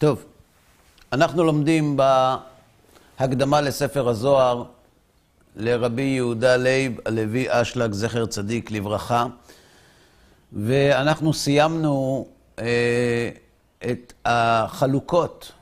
טוב, 0.00 0.24
אנחנו 1.12 1.44
לומדים 1.44 1.96
בהקדמה 3.18 3.60
לספר 3.60 4.08
הזוהר 4.08 4.64
לרבי 5.56 6.02
יהודה 6.02 6.56
לייב 6.56 6.98
הלוי 7.06 7.46
אשלג, 7.48 7.92
זכר 7.92 8.26
צדיק 8.26 8.70
לברכה, 8.70 9.26
ואנחנו 10.52 11.32
סיימנו 11.32 12.26
אה, 12.58 13.30
את 13.90 14.12
החלוקות 14.24 15.52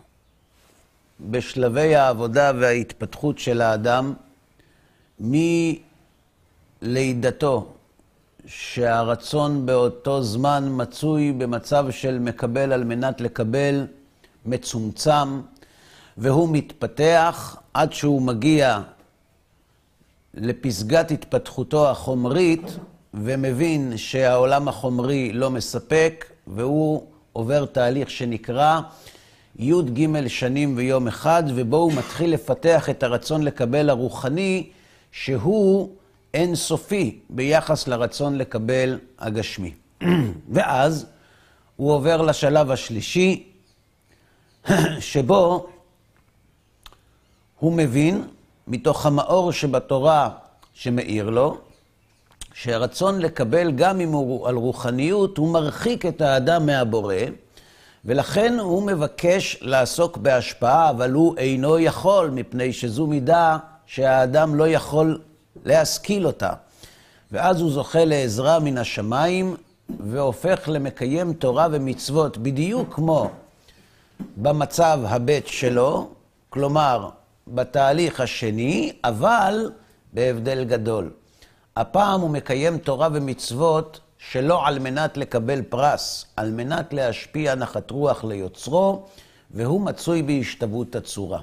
בשלבי 1.21 1.95
העבודה 1.95 2.53
וההתפתחות 2.61 3.39
של 3.39 3.61
האדם 3.61 4.15
מלידתו, 6.83 7.73
שהרצון 8.47 9.67
באותו 9.67 10.23
זמן 10.23 10.69
מצוי 10.71 11.33
במצב 11.33 11.87
של 11.91 12.19
מקבל 12.19 12.73
על 12.73 12.85
מנת 12.85 13.21
לקבל, 13.21 13.87
מצומצם, 14.49 15.41
והוא 16.17 16.49
מתפתח 16.53 17.57
עד 17.75 17.93
שהוא 17.93 18.23
מגיע 18.23 18.81
לפסגת 20.35 21.11
התפתחותו 21.11 21.91
החומרית, 21.91 22.79
ומבין 23.15 23.97
שהעולם 23.97 24.69
החומרי 24.69 25.33
לא 25.33 25.51
מספק, 25.51 26.25
והוא 26.47 27.03
עובר 27.33 27.65
תהליך 27.65 28.11
שנקרא 28.11 28.81
י"ג 29.59 30.27
שנים 30.27 30.77
ויום 30.77 31.09
אחד, 31.09 31.43
ובו 31.55 31.77
הוא 31.77 31.93
מתחיל 31.93 32.33
לפתח 32.33 32.91
את 32.91 33.03
הרצון 33.03 33.43
לקבל 33.43 33.91
הרוחני, 33.91 34.71
שהוא 35.13 35.91
אינסופי 36.35 37.19
ביחס 37.31 37.89
לרצון 37.89 38.39
לקבל 38.39 38.99
הגשמי. 39.19 39.73
ואז 40.55 41.07
הוא 41.77 41.93
עובר 41.93 42.23
לשלב 42.23 42.71
השלישי, 42.71 43.48
שבו 45.01 45.67
הוא 47.59 47.73
מבין, 47.73 48.29
מתוך 48.67 49.07
המאור 49.07 49.53
שבתורה 49.53 50.31
שמאיר 50.75 51.31
לו, 51.31 51.57
שהרצון 52.55 53.19
לקבל, 53.19 53.71
גם 53.71 54.01
אם 54.01 54.13
הוא 54.13 54.49
על 54.49 54.55
רוחניות, 54.55 55.39
הוא 55.39 55.53
מרחיק 55.53 56.07
את 56.07 56.21
האדם 56.21 56.67
מהבורא, 56.67 57.15
ולכן 58.05 58.59
הוא 58.59 58.83
מבקש 58.83 59.59
לעסוק 59.61 60.17
בהשפעה, 60.17 60.91
אבל 60.91 61.13
הוא 61.13 61.37
אינו 61.37 61.79
יכול, 61.79 62.31
מפני 62.31 62.73
שזו 62.73 63.07
מידה 63.07 63.59
שהאדם 63.87 64.55
לא 64.55 64.69
יכול 64.69 65.21
להשכיל 65.65 66.27
אותה. 66.27 66.53
ואז 67.33 67.61
הוא 67.61 67.71
זוכה 67.71 68.05
לעזרה 68.05 68.59
מן 68.59 68.79
השמיים, 68.79 69.57
והופך 70.01 70.61
למקיים 70.67 71.33
תורה 71.33 71.69
ומצוות, 71.71 72.39
בדיוק 72.39 72.95
כמו 72.95 73.31
במצב 74.37 75.01
הבט 75.05 75.47
שלו, 75.47 76.11
כלומר, 76.51 77.09
בתהליך 77.49 78.21
השני, 78.21 78.93
אבל 79.05 79.71
בהבדל 80.13 80.65
גדול. 80.65 81.11
הפעם 81.77 82.21
הוא 82.21 82.31
מקיים 82.31 82.79
תורה 82.79 83.09
ומצוות 83.13 84.01
שלא 84.19 84.67
על 84.67 84.79
מנת 84.79 85.17
לקבל 85.17 85.63
פרס, 85.63 86.27
על 86.37 86.51
מנת 86.51 86.93
להשפיע 86.93 87.55
נחת 87.55 87.91
רוח 87.91 88.25
ליוצרו, 88.25 89.07
והוא 89.51 89.81
מצוי 89.81 90.23
בהשתוות 90.23 90.97
הצורה. 90.97 91.41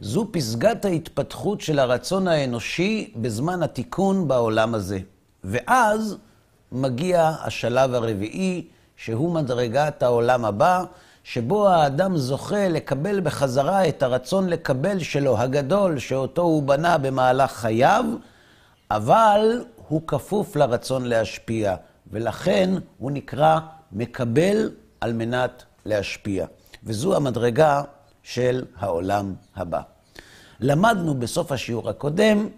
זו 0.00 0.28
פסגת 0.30 0.84
ההתפתחות 0.84 1.60
של 1.60 1.78
הרצון 1.78 2.28
האנושי 2.28 3.12
בזמן 3.16 3.62
התיקון 3.62 4.28
בעולם 4.28 4.74
הזה. 4.74 4.98
ואז 5.44 6.16
מגיע 6.72 7.32
השלב 7.40 7.94
הרביעי, 7.94 8.66
שהוא 8.96 9.34
מדרגת 9.34 10.02
העולם 10.02 10.44
הבא, 10.44 10.84
שבו 11.24 11.68
האדם 11.68 12.16
זוכה 12.16 12.68
לקבל 12.68 13.20
בחזרה 13.20 13.88
את 13.88 14.02
הרצון 14.02 14.48
לקבל 14.48 14.98
שלו, 14.98 15.38
הגדול, 15.38 15.98
שאותו 15.98 16.42
הוא 16.42 16.62
בנה 16.62 16.98
במהלך 16.98 17.52
חייו, 17.52 18.04
אבל 18.90 19.64
הוא 19.88 20.02
כפוף 20.06 20.56
לרצון 20.56 21.04
להשפיע, 21.04 21.74
ולכן 22.10 22.70
הוא 22.98 23.10
נקרא 23.10 23.58
מקבל 23.92 24.70
על 25.00 25.12
מנת 25.12 25.62
להשפיע. 25.84 26.46
וזו 26.84 27.16
המדרגה 27.16 27.82
של 28.22 28.64
העולם 28.76 29.34
הבא. 29.56 29.80
למדנו 30.60 31.14
בסוף 31.14 31.52
השיעור 31.52 31.90
הקודם 31.90 32.48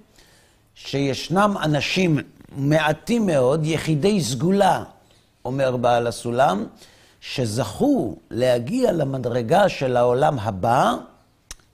שישנם 0.74 1.54
אנשים 1.62 2.18
מעטים 2.56 3.26
מאוד, 3.26 3.66
יחידי 3.66 4.20
סגולה, 4.20 4.84
אומר 5.44 5.76
בעל 5.76 6.06
הסולם, 6.06 6.66
שזכו 7.20 8.16
להגיע 8.30 8.92
למדרגה 8.92 9.68
של 9.68 9.96
העולם 9.96 10.38
הבא, 10.38 10.94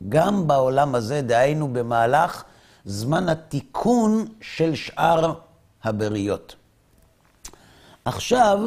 גם 0.09 0.47
בעולם 0.47 0.95
הזה, 0.95 1.23
דהיינו 1.23 1.69
במהלך 1.73 2.45
זמן 2.85 3.29
התיקון 3.29 4.27
של 4.41 4.75
שאר 4.75 5.35
הבריות. 5.85 6.57
עכשיו, 8.05 8.59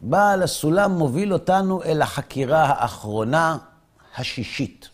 בעל 0.00 0.42
הסולם 0.42 0.92
מוביל 0.92 1.32
אותנו 1.32 1.82
אל 1.82 2.02
החקירה 2.02 2.64
האחרונה, 2.64 3.56
השישית. 4.16 4.88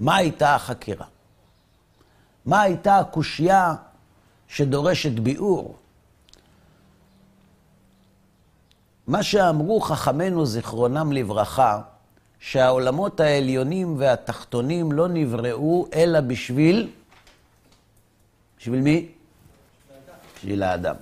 מה 0.00 0.16
הייתה 0.16 0.54
החקירה? 0.54 1.06
מה 2.46 2.60
הייתה 2.60 2.98
הקושייה 2.98 3.74
שדורשת 4.48 5.12
ביאור? 5.12 5.76
מה 9.06 9.22
שאמרו 9.22 9.80
חכמינו 9.80 10.46
זיכרונם 10.46 11.12
לברכה, 11.12 11.80
שהעולמות 12.40 13.20
העליונים 13.20 13.94
והתחתונים 13.98 14.92
לא 14.92 15.08
נבראו 15.08 15.86
אלא 15.94 16.20
בשביל... 16.20 16.90
בשביל 18.60 18.80
מי? 18.80 19.08
בשביל 20.36 20.62
האדם. 20.62 20.94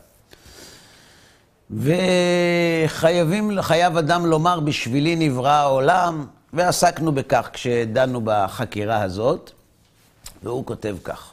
וחייבים, 1.70 3.62
חייב 3.62 3.97
אדם 3.97 4.26
לומר, 4.26 4.60
בשבילי 4.60 5.16
נברא 5.16 5.50
העולם, 5.50 6.26
ועסקנו 6.53 7.12
בכך 7.12 7.50
כשדנו 7.53 8.21
בחקירה 8.25 9.03
הזאת, 9.03 9.50
והוא 10.42 10.66
כותב 10.66 10.97
כך: 11.04 11.32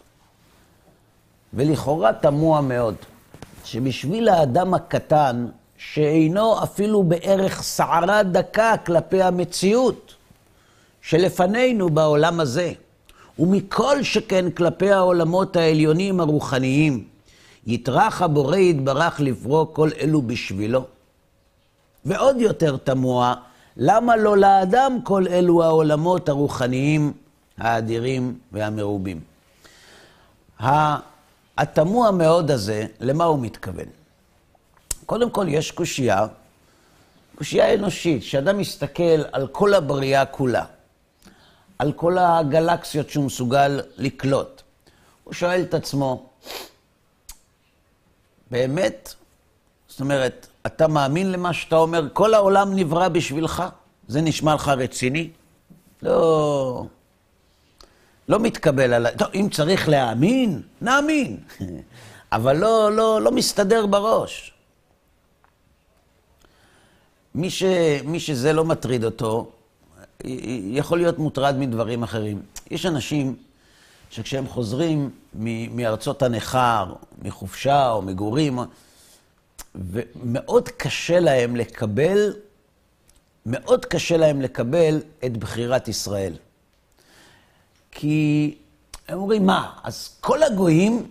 ולכאורה 1.53 2.13
תמוה 2.13 2.61
מאוד, 2.61 2.95
שבשביל 3.65 4.29
האדם 4.29 4.73
הקטן, 4.73 5.47
שאינו 5.89 6.63
אפילו 6.63 7.03
בערך 7.03 7.61
סערה 7.61 8.23
דקה 8.23 8.73
כלפי 8.85 9.21
המציאות 9.21 10.13
שלפנינו 11.01 11.89
בעולם 11.89 12.39
הזה, 12.39 12.71
ומכל 13.39 14.03
שכן 14.03 14.51
כלפי 14.51 14.91
העולמות 14.91 15.55
העליונים 15.55 16.19
הרוחניים, 16.19 17.03
יטרח 17.67 18.21
הבורא 18.21 18.57
יתברך 18.57 19.19
לברוא 19.19 19.65
כל 19.73 19.89
אלו 19.99 20.21
בשבילו. 20.21 20.85
ועוד 22.05 22.35
יותר 22.39 22.77
תמוה, 22.77 23.33
למה 23.77 24.15
לא 24.15 24.37
לאדם 24.37 24.97
כל 25.03 25.25
אלו 25.27 25.63
העולמות 25.63 26.29
הרוחניים 26.29 27.13
האדירים 27.57 28.37
והמרובים? 28.51 29.19
התמוה 31.57 32.11
מאוד 32.11 32.51
הזה, 32.51 32.85
למה 32.99 33.23
הוא 33.23 33.39
מתכוון? 33.39 34.00
קודם 35.05 35.29
כל, 35.29 35.45
יש 35.49 35.71
קושייה, 35.71 36.25
קושייה 37.35 37.73
אנושית, 37.73 38.23
שאדם 38.23 38.57
מסתכל 38.57 39.21
על 39.31 39.47
כל 39.47 39.73
הבריאה 39.73 40.25
כולה, 40.25 40.65
על 41.79 41.91
כל 41.91 42.17
הגלקסיות 42.17 43.09
שהוא 43.09 43.25
מסוגל 43.25 43.81
לקלוט. 43.97 44.61
הוא 45.23 45.33
שואל 45.33 45.61
את 45.61 45.73
עצמו, 45.73 46.29
באמת? 48.51 49.13
זאת 49.87 49.99
אומרת, 49.99 50.47
אתה 50.65 50.87
מאמין 50.87 51.31
למה 51.31 51.53
שאתה 51.53 51.75
אומר? 51.75 52.07
כל 52.13 52.33
העולם 52.33 52.75
נברא 52.75 53.07
בשבילך? 53.07 53.63
זה 54.07 54.21
נשמע 54.21 54.55
לך 54.55 54.67
רציני? 54.67 55.29
לא... 56.01 56.85
לא 58.29 58.39
מתקבל 58.39 58.93
עליי. 58.93 59.11
טוב, 59.17 59.27
אם 59.35 59.47
צריך 59.51 59.89
להאמין, 59.89 60.61
נאמין. 60.81 61.37
אבל 62.31 62.57
לא, 62.57 62.91
לא, 62.91 63.21
לא 63.21 63.31
מסתדר 63.31 63.85
בראש. 63.85 64.50
מי, 67.35 67.49
ש, 67.49 67.63
מי 68.05 68.19
שזה 68.19 68.53
לא 68.53 68.65
מטריד 68.65 69.03
אותו, 69.03 69.51
יכול 70.63 70.97
להיות 70.97 71.19
מוטרד 71.19 71.57
מדברים 71.57 72.03
אחרים. 72.03 72.41
יש 72.71 72.85
אנשים 72.85 73.35
שכשהם 74.09 74.47
חוזרים 74.47 75.09
מארצות 75.71 76.21
הנכר, 76.21 76.93
מחופשה 77.21 77.89
או 77.89 78.01
מגורים, 78.01 78.59
ומאוד 79.75 80.69
קשה 80.69 81.19
להם 81.19 81.55
לקבל, 81.55 82.33
מאוד 83.45 83.85
קשה 83.85 84.17
להם 84.17 84.41
לקבל 84.41 85.01
את 85.25 85.37
בחירת 85.37 85.87
ישראל. 85.87 86.33
כי 87.91 88.55
הם 89.07 89.17
אומרים, 89.17 89.45
מה, 89.45 89.73
אז 89.83 90.17
כל 90.19 90.43
הגויים, 90.43 91.07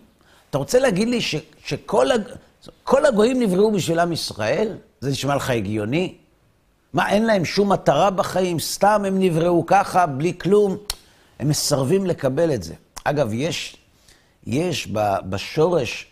אתה 0.51 0.59
רוצה 0.59 0.79
להגיד 0.79 1.09
לי 1.09 1.21
ש, 1.21 1.35
שכל 1.65 2.11
הג... 2.11 2.23
הגויים 3.07 3.43
נבראו 3.43 3.73
בשביל 3.73 3.99
עם 3.99 4.13
ישראל? 4.13 4.77
זה 5.01 5.11
נשמע 5.11 5.37
לך 5.37 5.51
הגיוני? 5.51 6.15
מה, 6.93 7.11
אין 7.11 7.27
להם 7.27 7.45
שום 7.45 7.73
מטרה 7.73 8.11
בחיים? 8.11 8.61
סתם 8.61 9.03
הם 9.07 9.19
נבראו 9.19 9.67
ככה, 9.67 10.07
בלי 10.07 10.39
כלום? 10.39 10.77
הם 11.39 11.49
מסרבים 11.49 12.07
לקבל 12.07 12.55
את 12.55 12.63
זה. 12.63 12.75
אגב, 13.05 13.33
יש, 13.33 13.77
יש 14.47 14.89
בשורש 15.29 16.07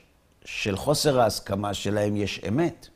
של 0.44 0.76
חוסר 0.76 1.20
ההסכמה 1.20 1.74
שלהם, 1.74 2.16
יש 2.16 2.40
אמת. 2.48 2.88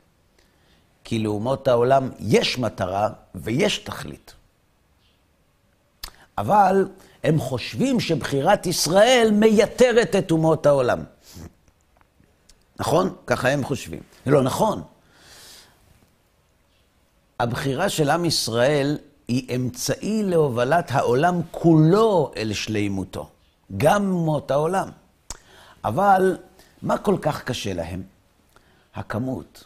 כי 1.04 1.18
לאומות 1.18 1.68
העולם 1.68 2.10
יש 2.20 2.58
מטרה 2.58 3.08
ויש 3.34 3.78
תכלית. 3.78 4.34
אבל 6.38 6.88
הם 7.24 7.38
חושבים 7.38 8.00
שבחירת 8.00 8.66
ישראל 8.66 9.30
מייתרת 9.32 10.16
את 10.16 10.30
אומות 10.30 10.66
העולם. 10.66 11.04
נכון? 12.80 13.14
ככה 13.26 13.48
הם 13.48 13.64
חושבים. 13.64 14.00
זה 14.26 14.30
לא 14.30 14.42
נכון. 14.42 14.82
הבחירה 17.42 17.88
של 17.88 18.10
עם 18.10 18.24
ישראל 18.24 18.98
היא 19.28 19.56
אמצעי 19.56 20.22
להובלת 20.22 20.90
העולם 20.90 21.40
כולו 21.50 22.32
אל 22.36 22.52
שלימותו, 22.52 23.28
גם 23.76 24.10
אומות 24.10 24.50
העולם. 24.50 24.88
אבל 25.84 26.36
מה 26.82 26.98
כל 26.98 27.16
כך 27.22 27.44
קשה 27.44 27.72
להם? 27.72 28.02
הכמות. 28.94 29.64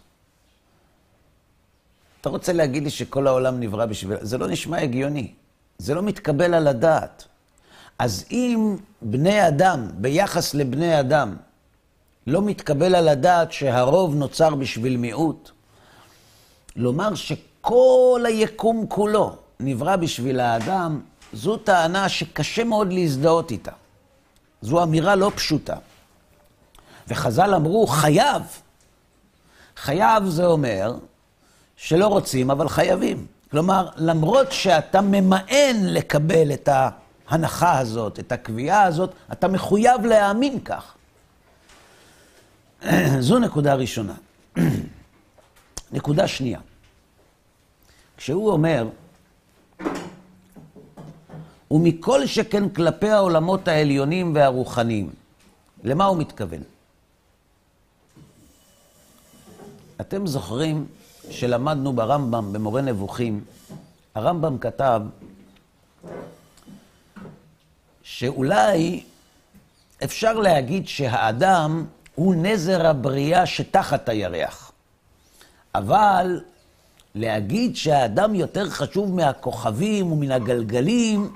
אתה 2.20 2.28
רוצה 2.28 2.52
להגיד 2.52 2.82
לי 2.82 2.90
שכל 2.90 3.26
העולם 3.26 3.60
נברא 3.60 3.86
בשביל... 3.86 4.18
זה 4.20 4.38
לא 4.38 4.48
נשמע 4.48 4.78
הגיוני. 4.78 5.32
זה 5.78 5.94
לא 5.94 6.02
מתקבל 6.02 6.54
על 6.54 6.66
הדעת. 6.68 7.24
אז 7.98 8.24
אם 8.30 8.76
בני 9.02 9.48
אדם, 9.48 9.88
ביחס 9.94 10.54
לבני 10.54 11.00
אדם, 11.00 11.36
לא 12.26 12.42
מתקבל 12.42 12.94
על 12.94 13.08
הדעת 13.08 13.52
שהרוב 13.52 14.14
נוצר 14.14 14.54
בשביל 14.54 14.96
מיעוט, 14.96 15.50
לומר 16.76 17.14
שכל 17.66 18.24
היקום 18.26 18.86
כולו 18.88 19.36
נברא 19.60 19.96
בשביל 19.96 20.40
האדם, 20.40 21.00
זו 21.32 21.56
טענה 21.56 22.08
שקשה 22.08 22.64
מאוד 22.64 22.92
להזדהות 22.92 23.50
איתה. 23.50 23.72
זו 24.62 24.82
אמירה 24.82 25.14
לא 25.14 25.32
פשוטה. 25.34 25.76
וחז"ל 27.08 27.54
אמרו, 27.54 27.86
חייב. 27.86 28.42
חייב 29.76 30.24
זה 30.26 30.46
אומר 30.46 30.94
שלא 31.76 32.06
רוצים, 32.06 32.50
אבל 32.50 32.68
חייבים. 32.68 33.26
כלומר, 33.50 33.88
למרות 33.96 34.52
שאתה 34.52 35.00
ממאן 35.00 35.76
לקבל 35.82 36.52
את 36.52 36.68
ההנחה 36.72 37.78
הזאת, 37.78 38.18
את 38.18 38.32
הקביעה 38.32 38.82
הזאת, 38.82 39.12
אתה 39.32 39.48
מחויב 39.48 40.04
להאמין 40.04 40.60
כך. 40.60 40.94
זו 43.20 43.38
נקודה 43.38 43.74
ראשונה. 43.74 44.14
נקודה 45.92 46.28
שנייה. 46.28 46.60
כשהוא 48.26 48.50
אומר, 48.50 48.88
ומכל 51.70 52.26
שכן 52.26 52.68
כלפי 52.68 53.10
העולמות 53.10 53.68
העליונים 53.68 54.34
והרוחניים, 54.34 55.10
למה 55.84 56.04
הוא 56.04 56.16
מתכוון? 56.16 56.60
אתם 60.00 60.26
זוכרים 60.26 60.86
שלמדנו 61.30 61.92
ברמב"ם, 61.92 62.52
במורה 62.52 62.80
נבוכים, 62.82 63.44
הרמב"ם 64.14 64.58
כתב 64.58 65.02
שאולי 68.02 69.02
אפשר 70.04 70.32
להגיד 70.32 70.88
שהאדם 70.88 71.84
הוא 72.14 72.34
נזר 72.34 72.86
הבריאה 72.86 73.46
שתחת 73.46 74.08
הירח. 74.08 74.72
אבל 75.74 76.40
להגיד 77.16 77.76
שהאדם 77.76 78.34
יותר 78.34 78.70
חשוב 78.70 79.14
מהכוכבים 79.14 80.12
ומן 80.12 80.30
הגלגלים, 80.30 81.34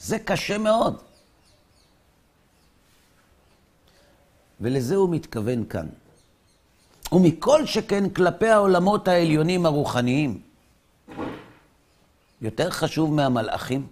זה 0.00 0.18
קשה 0.18 0.58
מאוד. 0.58 1.02
ולזה 4.60 4.94
הוא 4.96 5.14
מתכוון 5.14 5.64
כאן. 5.64 5.86
ומכל 7.12 7.66
שכן 7.66 8.10
כלפי 8.10 8.48
העולמות 8.48 9.08
העליונים 9.08 9.66
הרוחניים. 9.66 10.40
יותר 12.40 12.70
חשוב 12.70 13.14
מהמלאכים? 13.14 13.86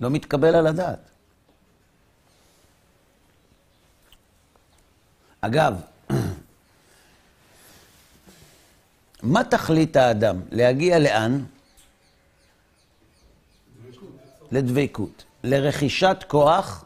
לא 0.00 0.10
מתקבל 0.10 0.54
על 0.54 0.66
הדעת. 0.66 0.98
אגב, 5.40 5.91
מה 9.22 9.44
תכלית 9.44 9.96
האדם? 9.96 10.40
להגיע 10.50 10.98
לאן? 10.98 11.44
לדבקות. 14.52 15.24
לרכישת 15.44 16.24
כוח 16.28 16.84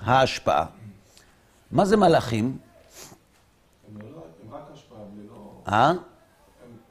ההשפעה. 0.00 0.66
מה 1.70 1.84
זה 1.84 1.96
מלאכים? 1.96 2.58
הם 3.88 3.98
רק 4.50 4.62
השפעה, 4.72 4.98
לא... 5.28 5.62
אה? 5.68 5.92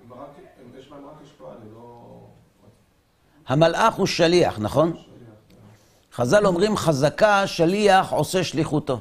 לא... 0.10 0.16
המלאך 3.48 3.94
הוא 3.94 4.08
שליח, 4.08 4.60
נכון? 4.60 4.94
חז"ל 6.14 6.46
אומרים, 6.46 6.78
חזקה, 6.78 7.48
שליח 7.48 8.12
עושה 8.12 8.44
שליחותו. 8.44 9.00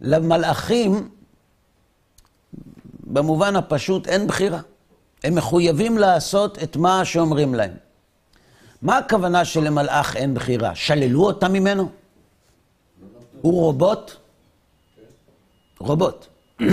למלאכים, 0.00 1.10
במובן 3.06 3.56
הפשוט, 3.56 4.08
אין 4.08 4.26
בחירה. 4.26 4.60
הם 5.24 5.34
מחויבים 5.34 5.98
לעשות 5.98 6.62
את 6.62 6.76
מה 6.76 7.04
שאומרים 7.04 7.54
להם. 7.54 7.74
מה 8.82 8.98
הכוונה 8.98 9.44
שלמלאך 9.44 10.16
אין 10.16 10.34
בחירה? 10.34 10.74
שללו 10.74 11.24
אותה 11.24 11.48
ממנו? 11.48 11.90
הוא 13.40 13.62
רובוט? 13.62 14.12
רובוט. 15.78 16.26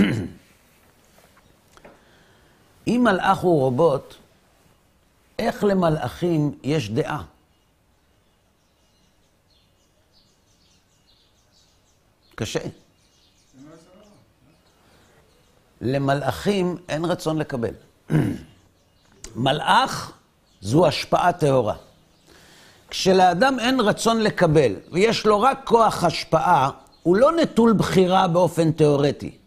אם 2.88 3.00
מלאך 3.04 3.38
הוא 3.38 3.60
רובוט, 3.60 4.14
איך 5.38 5.64
למלאכים 5.64 6.58
יש 6.62 6.90
דעה? 6.90 7.22
קשה. 12.34 12.83
למלאכים 15.84 16.76
אין 16.88 17.04
רצון 17.04 17.38
לקבל. 17.38 17.74
מלאך 19.36 20.12
זו 20.60 20.86
השפעה 20.86 21.32
טהורה. 21.32 21.74
כשלאדם 22.88 23.60
אין 23.60 23.80
רצון 23.80 24.20
לקבל, 24.20 24.72
ויש 24.92 25.26
לו 25.26 25.40
רק 25.40 25.60
כוח 25.64 26.04
השפעה, 26.04 26.70
הוא 27.02 27.16
לא 27.16 27.32
נטול 27.32 27.72
בחירה 27.72 28.28
באופן 28.28 28.72
תיאורטי. 28.72 29.38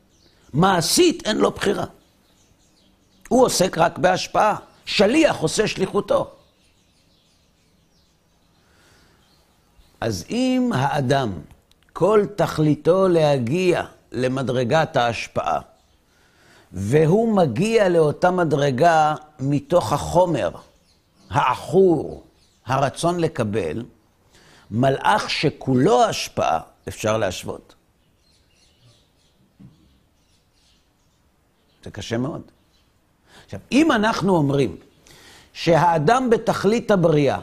מעשית 0.54 1.28
אין 1.28 1.38
לו 1.38 1.52
בחירה. 1.52 1.86
הוא 3.30 3.46
עוסק 3.46 3.78
רק 3.78 3.98
בהשפעה. 3.98 4.56
שליח 4.88 5.36
עושה 5.36 5.68
שליחותו. 5.68 6.32
אז 10.02 10.26
אם 10.30 10.72
האדם, 10.76 11.34
כל 11.94 12.26
תכליתו 12.36 13.08
להגיע 13.08 13.84
למדרגת 14.12 14.96
ההשפעה, 14.96 15.60
והוא 16.80 17.36
מגיע 17.36 17.90
לאותה 17.90 18.32
מדרגה 18.32 19.16
מתוך 19.40 19.94
החומר, 19.94 20.50
העכור, 21.30 22.24
הרצון 22.66 23.20
לקבל, 23.20 23.86
מלאך 24.72 25.30
שכולו 25.30 26.04
השפעה, 26.04 26.60
אפשר 26.88 27.18
להשוות. 27.18 27.76
זה 31.84 31.92
קשה 31.92 32.18
מאוד. 32.18 32.42
עכשיו, 33.46 33.60
אם 33.72 33.92
אנחנו 33.92 34.36
אומרים 34.36 34.78
שהאדם 35.54 36.30
בתכלית 36.30 36.92
הבריאה, 36.92 37.40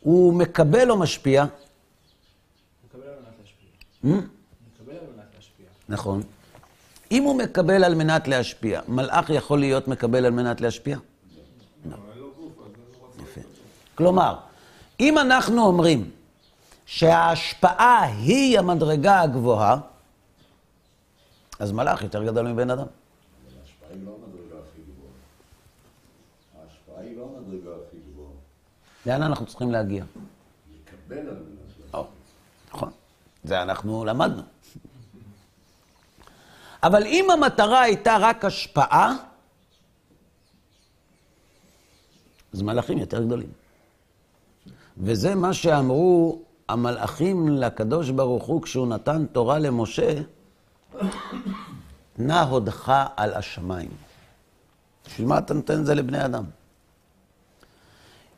הוא 0.00 0.34
מקבל 0.34 0.90
או 0.90 0.98
משפיע? 0.98 1.44
מקבל 1.44 3.08
על 3.08 3.14
מנת 3.14 3.34
להשפיע. 3.40 3.68
Hmm? 4.04 4.24
מקבל 4.74 4.96
על 4.96 5.06
מנת 5.16 5.26
להשפיע. 5.36 5.66
נכון. 5.88 6.22
אם 7.14 7.22
הוא 7.22 7.36
מקבל 7.36 7.84
על 7.84 7.94
מנת 7.94 8.28
להשפיע, 8.28 8.80
מלאך 8.88 9.30
יכול 9.30 9.58
להיות 9.58 9.88
מקבל 9.88 10.26
על 10.26 10.32
מנת 10.32 10.60
להשפיע? 10.60 10.98
לא. 11.90 11.96
כלומר, 13.94 14.36
אם 15.00 15.18
אנחנו 15.18 15.66
אומרים 15.66 16.10
שההשפעה 16.86 18.02
היא 18.02 18.58
המדרגה 18.58 19.20
הגבוהה, 19.20 19.76
אז 21.58 21.72
מלאך 21.72 22.02
יותר 22.02 22.24
גדול 22.24 22.48
מבן 22.48 22.70
אדם. 22.70 22.86
ההשפעה 22.86 23.90
היא 23.90 24.06
לא 24.06 24.10
המדרגה 24.10 24.56
הכי 24.62 24.80
גבוהה. 24.82 25.12
ההשפעה 26.60 27.00
היא 27.02 27.16
לא 27.16 27.28
המדרגה 27.36 27.70
הכי 27.88 27.96
גבוהה. 28.12 28.30
לאן 29.06 29.22
אנחנו 29.22 29.46
צריכים 29.46 29.70
להגיע? 29.70 30.04
לקבל 30.04 31.18
על 31.18 31.24
מנת 31.24 31.34
להשפיע. 31.80 32.02
נכון. 32.74 32.90
זה 33.44 33.62
אנחנו 33.62 34.04
למדנו. 34.04 34.42
אבל 36.84 37.06
אם 37.06 37.30
המטרה 37.30 37.80
הייתה 37.80 38.16
רק 38.20 38.44
השפעה, 38.44 39.16
אז 42.52 42.62
מלאכים 42.62 42.98
יותר 42.98 43.24
גדולים. 43.24 43.48
וזה 44.98 45.34
מה 45.34 45.54
שאמרו 45.54 46.38
המלאכים 46.68 47.48
לקדוש 47.48 48.10
ברוך 48.10 48.44
הוא 48.44 48.62
כשהוא 48.62 48.86
נתן 48.86 49.26
תורה 49.26 49.58
למשה, 49.58 50.14
נא 52.18 52.40
הודך 52.40 52.92
על 53.16 53.34
השמיים. 53.34 53.90
בשביל 55.06 55.26
מה 55.26 55.38
אתה 55.38 55.54
נותן 55.54 55.80
את 55.80 55.86
זה 55.86 55.94
לבני 55.94 56.24
אדם? 56.24 56.44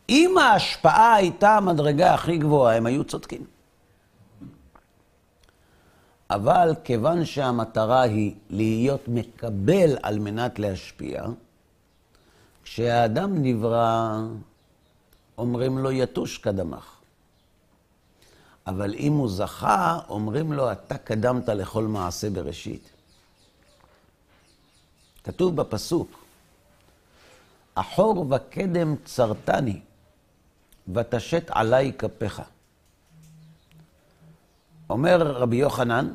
אם 0.09 0.39
ההשפעה 0.39 1.15
הייתה 1.15 1.57
המדרגה 1.57 2.15
הכי 2.15 2.39
גבוהה, 2.39 2.77
הם 2.77 2.87
היו 2.87 3.05
צודקים. 3.05 3.56
אבל 6.31 6.75
כיוון 6.85 7.25
שהמטרה 7.25 8.03
היא 8.03 8.35
להיות 8.51 9.09
מקבל 9.09 9.97
על 10.03 10.19
מנת 10.19 10.59
להשפיע, 10.59 11.25
כשהאדם 12.65 13.43
נברא, 13.43 14.19
אומרים 15.39 15.79
לו 15.79 15.93
יתוש 15.93 16.39
קדמך. 16.39 16.97
אבל 18.67 18.95
אם 18.95 19.13
הוא 19.13 19.29
זכה, 19.29 19.99
אומרים 20.09 20.53
לו, 20.53 20.73
אתה 20.73 20.99
קדמת 20.99 21.49
לכל 21.49 21.85
מעשה 21.85 22.31
בראשית. 22.31 22.91
כתוב 25.25 25.57
בפסוק, 25.57 26.25
אחור 27.75 28.27
וקדם 28.31 28.95
צרתני, 29.05 29.81
ותשת 30.95 31.45
עלי 31.49 31.93
כפיך. 31.99 32.43
אומר 34.91 35.33
רבי 35.33 35.57
יוחנן, 35.57 36.15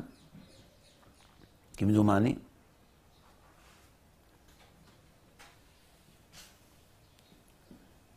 כמדומני, 1.76 2.34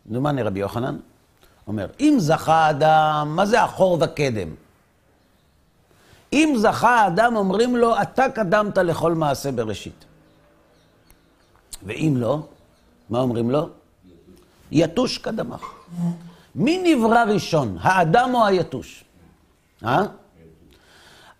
כמדומני 0.08 0.44
רבי 0.44 0.60
יוחנן, 0.60 0.98
אומר, 1.68 1.88
אם 2.00 2.16
זכה 2.20 2.70
אדם, 2.70 3.34
מה 3.36 3.46
זה 3.46 3.66
אחור 3.66 3.98
וקדם? 4.02 4.50
אם 6.34 6.54
זכה 6.58 7.08
אדם, 7.08 7.36
אומרים 7.36 7.76
לו, 7.76 8.02
אתה 8.02 8.30
קדמת 8.30 8.78
לכל 8.78 9.14
מעשה 9.14 9.52
בראשית. 9.52 10.06
ואם 11.84 12.14
לא, 12.18 12.48
מה 13.10 13.20
אומרים 13.20 13.52
לו? 13.52 13.70
יתוש 14.72 15.18
קדמך. 15.18 15.64
מי 16.56 16.96
נברא 16.96 17.24
ראשון, 17.24 17.78
האדם 17.82 18.36
או 18.36 18.46
היתוש? 18.46 19.04
אה? 19.84 20.06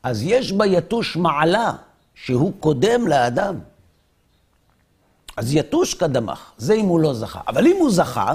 אז 0.06 0.24
יש 0.24 0.52
ביתוש 0.52 1.18
מעלה 1.18 1.72
שהוא 2.16 2.54
קודם 2.60 3.08
לאדם. 3.08 3.60
אז 5.38 5.54
יתוש 5.54 5.94
קדמך, 5.94 6.52
זה 6.58 6.74
אם 6.74 6.86
הוא 6.86 7.00
לא 7.00 7.14
זכה. 7.14 7.42
אבל 7.48 7.68
אם 7.68 7.76
הוא 7.80 7.92
זכה, 7.92 8.34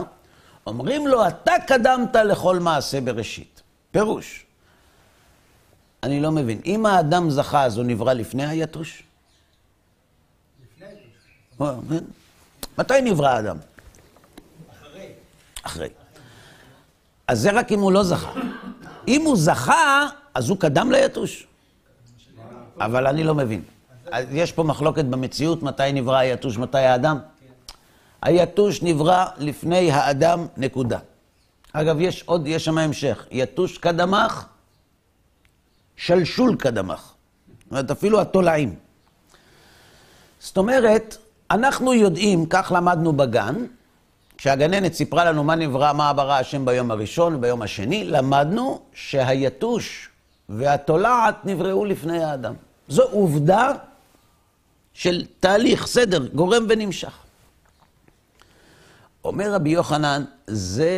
אומרים 0.66 1.06
לו, 1.06 1.28
אתה 1.28 1.52
קדמת 1.66 2.16
לכל 2.16 2.58
מעשה 2.58 3.00
בראשית. 3.00 3.62
פירוש. 3.90 4.46
אני 6.02 6.20
לא 6.20 6.30
מבין, 6.30 6.60
אם 6.66 6.86
האדם 6.86 7.30
זכה, 7.30 7.64
אז 7.64 7.76
הוא 7.76 7.84
נברא 7.84 8.12
לפני 8.12 8.46
היתוש? 8.46 9.02
לפני 10.62 10.86
היתוש. 10.86 11.60
אה, 11.60 11.74
כן. 11.88 12.04
מתי 12.78 13.00
נברא 13.02 13.28
האדם? 13.28 13.56
אחרי. 14.72 15.12
אחרי. 15.62 15.88
אז 17.28 17.40
זה 17.40 17.50
רק 17.50 17.72
אם 17.72 17.80
הוא 17.80 17.92
לא 17.92 18.02
זכה. 18.02 18.32
אם 19.08 19.22
הוא 19.24 19.36
זכה, 19.36 20.06
אז 20.34 20.48
הוא 20.48 20.58
קדם 20.58 20.92
ליתוש. 20.92 21.46
אבל 22.80 23.06
אני 23.06 23.24
לא 23.24 23.34
מבין. 23.34 23.62
יש 24.30 24.52
פה 24.52 24.62
מחלוקת 24.62 25.04
במציאות, 25.04 25.62
מתי 25.62 25.92
נברא 25.92 26.16
היתוש, 26.16 26.58
מתי 26.58 26.78
האדם? 26.78 27.18
היתוש 28.22 28.82
נברא 28.82 29.26
לפני 29.38 29.92
האדם, 29.92 30.46
נקודה. 30.56 30.98
אגב, 31.72 32.00
יש 32.00 32.22
עוד, 32.26 32.46
יש 32.46 32.64
שם 32.64 32.78
המשך. 32.78 33.26
יתוש 33.30 33.78
קדמך, 33.78 34.46
שלשול 35.96 36.56
קדמך. 36.56 37.00
זאת 37.00 37.70
אומרת, 37.70 37.90
אפילו 37.90 38.20
התולעים. 38.20 38.74
זאת 40.40 40.56
אומרת, 40.56 41.16
אנחנו 41.50 41.94
יודעים, 41.94 42.46
כך 42.46 42.72
למדנו 42.74 43.12
בגן, 43.12 43.54
כשהגננת 44.38 44.94
סיפרה 44.94 45.24
לנו 45.24 45.44
מה 45.44 45.54
נברא, 45.54 45.92
מה 45.92 46.12
ברא 46.12 46.32
השם 46.32 46.64
ביום 46.64 46.90
הראשון 46.90 47.34
וביום 47.34 47.62
השני, 47.62 48.04
למדנו 48.04 48.80
שהיתוש 48.94 50.08
והתולעת 50.48 51.44
נבראו 51.44 51.84
לפני 51.84 52.24
האדם. 52.24 52.54
זו 52.90 53.02
עובדה 53.02 53.72
של 54.92 55.26
תהליך, 55.40 55.86
סדר, 55.86 56.26
גורם 56.26 56.66
ונמשך. 56.68 57.18
אומר 59.24 59.54
רבי 59.54 59.70
יוחנן, 59.70 60.24
זה 60.46 60.90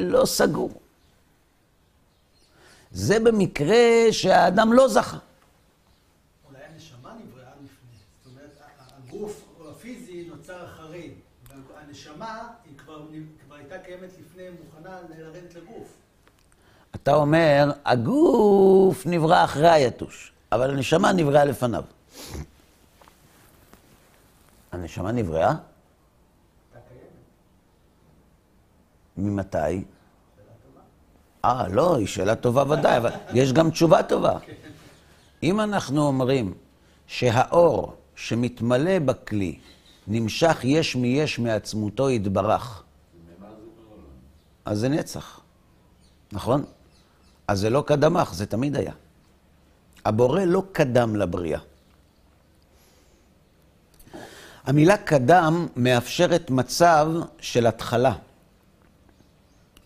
לא 0.00 0.26
סגור. 0.26 0.80
זה 2.90 3.20
במקרה 3.20 3.76
שהאדם 4.10 4.72
לא 4.72 4.88
זכה. 4.88 5.18
אולי 6.48 6.58
הנשמה 6.72 7.12
נבראה 7.24 7.50
לפני. 7.64 7.98
זאת 8.24 8.32
אומרת, 8.32 8.56
הגוף 8.96 9.44
הפיזי 9.70 10.28
נוצר 10.28 10.64
אחרי. 10.64 11.10
והנשמה 11.74 12.48
היא 12.64 12.78
כבר, 12.78 13.06
כבר 13.46 13.54
הייתה 13.54 13.78
קיימת 13.78 14.10
לפני, 14.20 14.44
מוכנה 14.64 14.98
לרדת 15.18 15.54
לגוף. 15.54 15.88
אתה 16.94 17.14
אומר, 17.14 17.70
הגוף 17.84 19.06
נברא 19.06 19.44
אחרי 19.44 19.70
היתוש, 19.70 20.32
אבל 20.52 20.70
הנשמה 20.70 21.12
נבראה 21.12 21.44
לפניו. 21.44 21.84
הנשמה 24.72 25.12
נבראה? 25.12 25.54
ממתי? 29.16 29.84
אה, 31.44 31.68
לא, 31.68 31.96
היא 31.96 32.06
שאלה 32.06 32.34
טובה 32.34 32.64
ודאי, 32.68 32.96
אבל 32.96 33.10
יש 33.34 33.52
גם 33.52 33.70
תשובה 33.70 34.02
טובה. 34.02 34.38
אם 35.42 35.60
אנחנו 35.60 36.06
אומרים 36.06 36.54
שהאור 37.06 37.96
שמתמלא 38.16 38.98
בכלי 38.98 39.58
נמשך 40.06 40.58
יש 40.64 40.96
מיש 40.96 41.38
מעצמותו 41.38 42.10
יתברך, 42.10 42.82
אז 44.64 44.78
זה 44.78 44.88
נצח, 44.88 45.40
נכון? 46.32 46.64
אז 47.48 47.60
זה 47.60 47.70
לא 47.70 47.84
קדמך, 47.86 48.34
זה 48.34 48.46
תמיד 48.46 48.76
היה. 48.76 48.92
הבורא 50.08 50.40
לא 50.44 50.62
קדם 50.72 51.16
לבריאה. 51.16 51.60
המילה 54.64 54.96
קדם 54.96 55.66
מאפשרת 55.76 56.50
מצב 56.50 57.12
של 57.40 57.66
התחלה. 57.66 58.14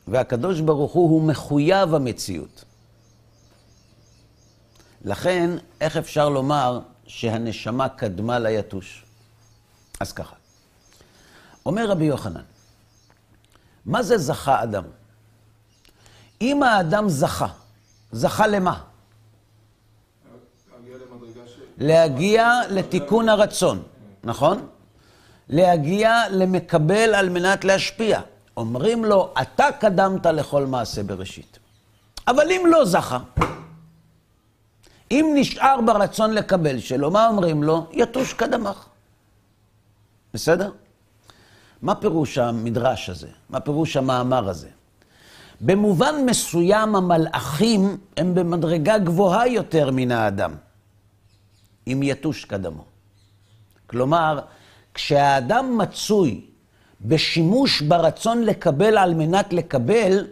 והקדוש 0.09 0.61
ברוך 0.61 0.93
הוא 0.93 1.11
הוא 1.11 1.23
מחויב 1.23 1.95
המציאות. 1.95 2.64
לכן, 5.05 5.50
איך 5.81 5.97
אפשר 5.97 6.29
לומר 6.29 6.81
שהנשמה 7.07 7.88
קדמה 7.88 8.38
ליתוש? 8.38 9.05
אז 10.00 10.12
ככה. 10.12 10.37
אומר 11.67 11.91
רבי 11.91 12.05
יוחנן, 12.05 12.45
מה 13.87 14.02
זה 14.02 14.19
זכה 14.19 14.62
אדם? 14.62 14.85
אם 16.41 16.62
האדם 16.62 17.09
זכה, 17.09 17.49
זכה 18.12 18.47
למה? 18.47 18.92
להגיע 21.83 22.61
לתיקון 22.71 23.29
הרצון, 23.29 23.83
נכון? 24.25 24.67
להגיע 25.49 26.23
למקבל 26.31 27.15
על 27.15 27.29
מנת 27.29 27.65
להשפיע. 27.65 28.21
אומרים 28.57 29.05
לו, 29.05 29.35
אתה 29.43 29.67
קדמת 29.81 30.27
לכל 30.27 30.67
מעשה 30.67 31.03
בראשית. 31.03 31.59
אבל 32.29 32.51
אם 32.51 32.65
לא 32.69 32.85
זכה, 32.85 33.19
אם 35.11 35.33
נשאר 35.35 35.81
ברצון 35.81 36.35
לקבל 36.35 36.79
שלו, 36.79 37.11
מה 37.11 37.29
אומרים 37.29 37.62
לו? 37.62 37.87
יתוש 37.93 38.33
קדמך. 38.33 38.87
בסדר? 40.35 40.71
מה 41.83 41.95
פירוש 41.95 42.39
המדרש 42.39 43.11
הזה? 43.11 43.29
מה 43.51 43.61
פירוש 43.61 43.97
המאמר 43.97 44.49
הזה? 44.49 44.69
במובן 45.61 46.15
מסוים 46.27 46.97
המלאכים 46.97 47.97
הם 48.17 48.35
במדרגה 48.35 48.99
גבוהה 48.99 49.49
יותר 49.49 49.91
מן 49.91 50.11
האדם, 50.11 50.55
אם 51.87 52.01
יתוש 52.03 52.45
קדמו. 52.45 52.85
כלומר, 53.87 54.41
כשהאדם 54.95 55.79
מצוי 55.79 56.41
בשימוש 57.01 57.81
ברצון 57.81 58.43
לקבל 58.43 58.99
על 58.99 59.15
מנת 59.15 59.53
לקבל, 59.53 60.27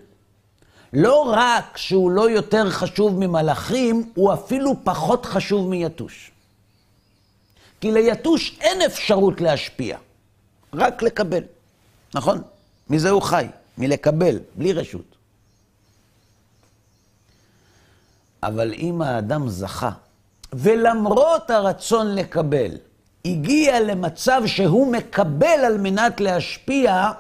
לא 0.92 1.32
רק 1.36 1.76
שהוא 1.76 2.10
לא 2.10 2.30
יותר 2.30 2.70
חשוב 2.70 3.18
ממלאכים, 3.18 4.12
הוא 4.14 4.34
אפילו 4.34 4.84
פחות 4.84 5.26
חשוב 5.26 5.68
מיתוש. 5.68 6.30
כי 7.80 7.92
ליתוש 7.92 8.58
אין 8.60 8.82
אפשרות 8.82 9.40
להשפיע, 9.40 9.98
רק 10.74 11.02
לקבל, 11.02 11.42
נכון? 12.14 12.42
מזה 12.90 13.10
הוא 13.10 13.22
חי, 13.22 13.46
מלקבל, 13.78 14.38
בלי 14.54 14.72
רשות. 14.72 15.16
אבל 18.42 18.72
אם 18.72 19.02
האדם 19.02 19.48
זכה, 19.48 19.90
ולמרות 20.52 21.50
הרצון 21.50 22.14
לקבל, 22.14 22.70
הגיע 23.24 23.80
למצב 23.80 24.42
שהוא 24.46 24.92
מקבל 24.92 25.46
על 25.46 25.78
מנת 25.78 26.20
להשפיע, 26.20 27.10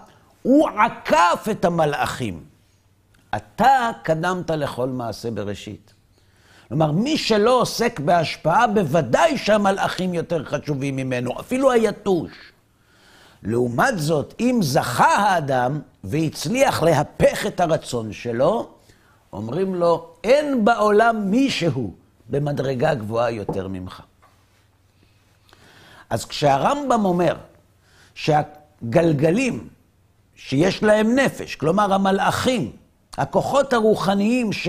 הוא 0.42 0.68
עקף 0.68 1.46
את 1.50 1.64
המלאכים. 1.64 2.44
אתה 3.36 3.90
קדמת 4.02 4.50
לכל 4.50 4.88
מעשה 4.88 5.30
בראשית. 5.30 5.92
כלומר, 6.68 6.92
מי 6.92 7.18
שלא 7.18 7.60
עוסק 7.60 8.00
בהשפעה, 8.00 8.66
בוודאי 8.66 9.38
שהמלאכים 9.38 10.14
יותר 10.14 10.44
חשובים 10.44 10.96
ממנו, 10.96 11.40
אפילו 11.40 11.70
היתוש. 11.70 12.30
לעומת 13.42 13.98
זאת, 13.98 14.34
אם 14.40 14.58
זכה 14.62 15.14
האדם 15.14 15.80
והצליח 16.04 16.82
להפך 16.82 17.46
את 17.46 17.60
הרצון 17.60 18.12
שלו, 18.12 18.68
אומרים 19.32 19.74
לו, 19.74 20.06
אין 20.24 20.64
בעולם 20.64 21.30
מישהו 21.30 21.92
במדרגה 22.30 22.94
גבוהה 22.94 23.30
יותר 23.30 23.68
ממך. 23.68 24.02
אז 26.10 26.24
כשהרמב"ם 26.24 27.04
אומר 27.04 27.36
שהגלגלים 28.14 29.68
שיש 30.34 30.82
להם 30.82 31.14
נפש, 31.14 31.54
כלומר 31.54 31.94
המלאכים, 31.94 32.72
הכוחות 33.18 33.72
הרוחניים 33.72 34.52
ש, 34.52 34.68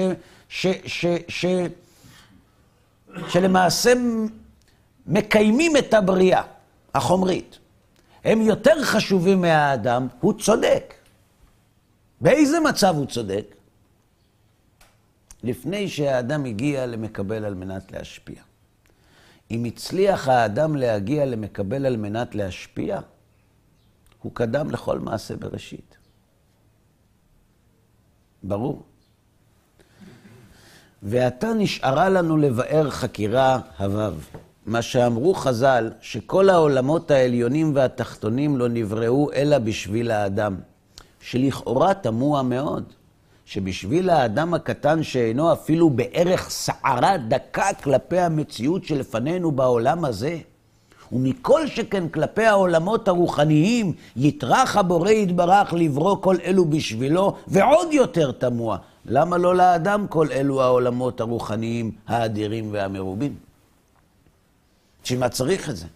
ש, 0.49 0.67
ש, 0.85 1.05
ש, 1.27 1.45
שלמעשה 3.27 3.93
מקיימים 5.07 5.77
את 5.77 5.93
הבריאה 5.93 6.41
החומרית, 6.95 7.59
הם 8.23 8.41
יותר 8.41 8.83
חשובים 8.83 9.41
מהאדם, 9.41 10.07
הוא 10.19 10.33
צודק. 10.39 10.93
באיזה 12.21 12.59
מצב 12.59 12.95
הוא 12.95 13.05
צודק? 13.05 13.55
לפני 15.43 15.89
שהאדם 15.89 16.45
הגיע 16.45 16.85
למקבל 16.85 17.45
על 17.45 17.53
מנת 17.53 17.91
להשפיע. 17.91 18.41
אם 19.51 19.65
הצליח 19.65 20.27
האדם 20.27 20.75
להגיע 20.75 21.25
למקבל 21.25 21.85
על 21.85 21.97
מנת 21.97 22.35
להשפיע, 22.35 22.99
הוא 24.21 24.31
קדם 24.35 24.71
לכל 24.71 24.99
מעשה 24.99 25.35
בראשית. 25.35 25.97
ברור. 28.43 28.83
ועתה 31.03 31.53
נשארה 31.53 32.09
לנו 32.09 32.37
לבאר 32.37 32.89
חקירה 32.89 33.59
הוו. 33.77 34.13
מה 34.65 34.81
שאמרו 34.81 35.33
חז"ל, 35.33 35.91
שכל 36.01 36.49
העולמות 36.49 37.11
העליונים 37.11 37.75
והתחתונים 37.75 38.57
לא 38.57 38.69
נבראו 38.69 39.31
אלא 39.33 39.57
בשביל 39.57 40.11
האדם, 40.11 40.55
שלכאורה 41.19 41.93
תמוה 41.93 42.43
מאוד, 42.43 42.93
שבשביל 43.51 44.09
האדם 44.09 44.53
הקטן 44.53 45.03
שאינו 45.03 45.53
אפילו 45.53 45.89
בערך 45.89 46.51
שערה 46.51 47.17
דקה 47.17 47.73
כלפי 47.83 48.19
המציאות 48.19 48.85
שלפנינו 48.85 49.51
בעולם 49.51 50.05
הזה, 50.05 50.37
ומכל 51.11 51.67
שכן 51.67 52.09
כלפי 52.09 52.45
העולמות 52.45 53.07
הרוחניים, 53.07 53.93
יטרח 54.15 54.77
הבורא 54.77 55.09
יתברך 55.09 55.73
לברוא 55.73 56.17
כל 56.21 56.35
אלו 56.43 56.65
בשבילו, 56.65 57.35
ועוד 57.47 57.93
יותר 57.93 58.31
תמוה, 58.31 58.77
למה 59.05 59.37
לא 59.37 59.55
לאדם 59.55 60.07
כל 60.07 60.27
אלו 60.31 60.61
העולמות 60.61 61.21
הרוחניים 61.21 61.91
האדירים 62.07 62.69
והמרובים? 62.71 63.35
בשביל 65.03 65.19
מה 65.19 65.29
צריך 65.29 65.69
את 65.69 65.77
זה? 65.77 65.87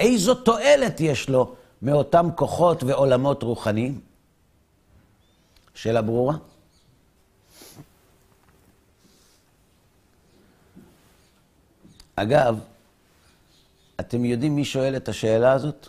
איזו 0.00 0.34
תועלת 0.34 1.00
יש 1.00 1.28
לו 1.28 1.52
מאותם 1.82 2.28
כוחות 2.34 2.84
ועולמות 2.84 3.42
רוחניים? 3.42 4.00
שאלה 5.74 6.02
ברורה? 6.02 6.34
אגב, 12.22 12.60
אתם 14.00 14.24
יודעים 14.24 14.56
מי 14.56 14.64
שואל 14.64 14.96
את 14.96 15.08
השאלה 15.08 15.52
הזאת? 15.52 15.88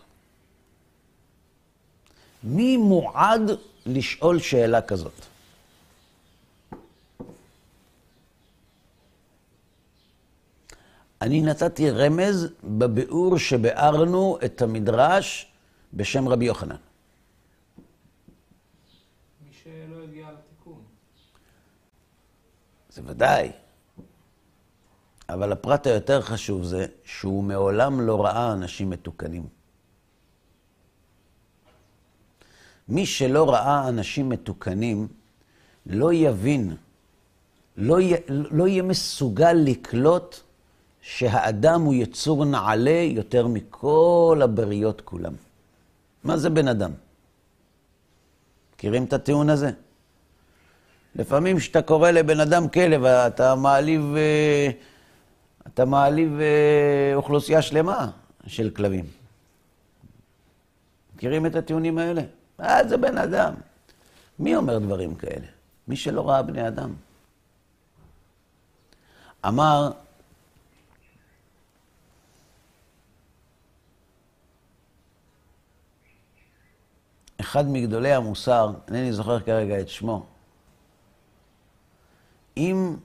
מי 2.44 2.78
מועד 2.78 3.42
לשאול 3.86 4.40
שאלה 4.40 4.82
כזאת? 4.82 5.26
אני 11.22 11.42
נתתי 11.42 11.90
רמז 11.90 12.48
בביאור 12.64 13.38
שביארנו 13.38 14.38
את 14.46 14.62
המדרש 14.62 15.52
בשם 15.94 16.28
רבי 16.28 16.46
יוחנן. 16.46 16.76
מי 19.46 19.54
שלא 19.64 20.04
הגיע 20.04 20.28
לתיקון. 20.32 20.84
זה 22.90 23.02
ודאי. 23.06 23.52
אבל 25.34 25.52
הפרט 25.52 25.88
היותר 25.88 26.22
חשוב 26.22 26.64
זה 26.64 26.86
שהוא 27.04 27.44
מעולם 27.44 28.02
לא 28.02 28.26
ראה 28.26 28.54
אנשים 28.54 28.90
מתוקנים. 28.90 29.48
מי 32.90 33.06
שלא 33.06 33.50
ראה 33.50 33.88
אנשים 33.88 34.30
מתוקנים 34.30 35.08
לא 35.86 36.14
יבין, 36.14 36.76
לא, 37.78 38.02
י, 38.02 38.14
לא 38.30 38.68
יהיה 38.68 38.84
מסוגל 38.84 39.54
לקלוט 39.54 40.40
שהאדם 41.02 41.82
הוא 41.82 41.94
יצור 41.94 42.46
נעלה 42.46 43.02
יותר 43.12 43.48
מכל 43.48 44.40
הבריות 44.44 45.02
כולם. 45.02 45.34
מה 46.24 46.38
זה 46.38 46.50
בן 46.50 46.68
אדם? 46.68 46.92
מכירים 48.76 49.04
את 49.04 49.14
הטיעון 49.14 49.50
הזה? 49.50 49.72
לפעמים 51.16 51.58
כשאתה 51.58 51.82
קורא 51.82 52.12
לבן 52.12 52.40
אדם 52.40 52.70
כלב, 52.70 53.06
אתה 53.06 53.56
מעליב, 53.56 54.16
אה, 54.16 54.70
אתה 55.68 55.86
מעליב 55.86 56.40
אה, 56.40 57.12
אוכלוסייה 57.16 57.62
שלמה 57.62 58.12
של 58.48 58.70
כלבים. 58.70 59.06
מכירים 61.16 61.46
את 61.46 61.56
הטיעונים 61.56 61.98
האלה? 61.98 62.22
אה, 62.60 62.88
זה 62.88 62.98
בן 62.98 63.18
אדם. 63.18 63.54
מי 64.40 64.56
אומר 64.56 64.80
דברים 64.80 65.16
כאלה? 65.16 65.48
מי 65.88 65.96
שלא 65.96 66.30
ראה 66.30 66.42
בני 66.42 66.68
אדם. 66.68 66.94
אמר 69.48 69.92
אחד 77.42 77.68
מגדולי 77.68 78.14
המוסר, 78.14 78.72
אינני 78.88 79.14
זוכר 79.14 79.40
כרגע 79.40 79.80
את 79.80 79.90
שמו, 79.90 80.26
אם 82.58 82.96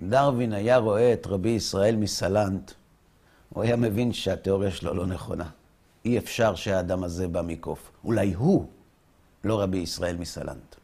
דרווין 0.00 0.52
היה 0.52 0.76
רואה 0.76 1.12
את 1.12 1.26
רבי 1.26 1.48
ישראל 1.48 1.96
מסלנט, 1.96 2.72
הוא 3.48 3.62
היה 3.62 3.76
מבין 3.76 4.12
שהתיאוריה 4.12 4.70
שלו 4.70 4.94
לא 4.94 5.06
נכונה. 5.06 5.50
אי 6.04 6.18
אפשר 6.18 6.54
שהאדם 6.54 7.04
הזה 7.04 7.28
בא 7.28 7.42
מקוף. 7.42 7.90
אולי 8.04 8.32
הוא 8.32 8.66
לא 9.44 9.62
רבי 9.62 9.78
ישראל 9.78 10.16
מסלנט. 10.16 10.74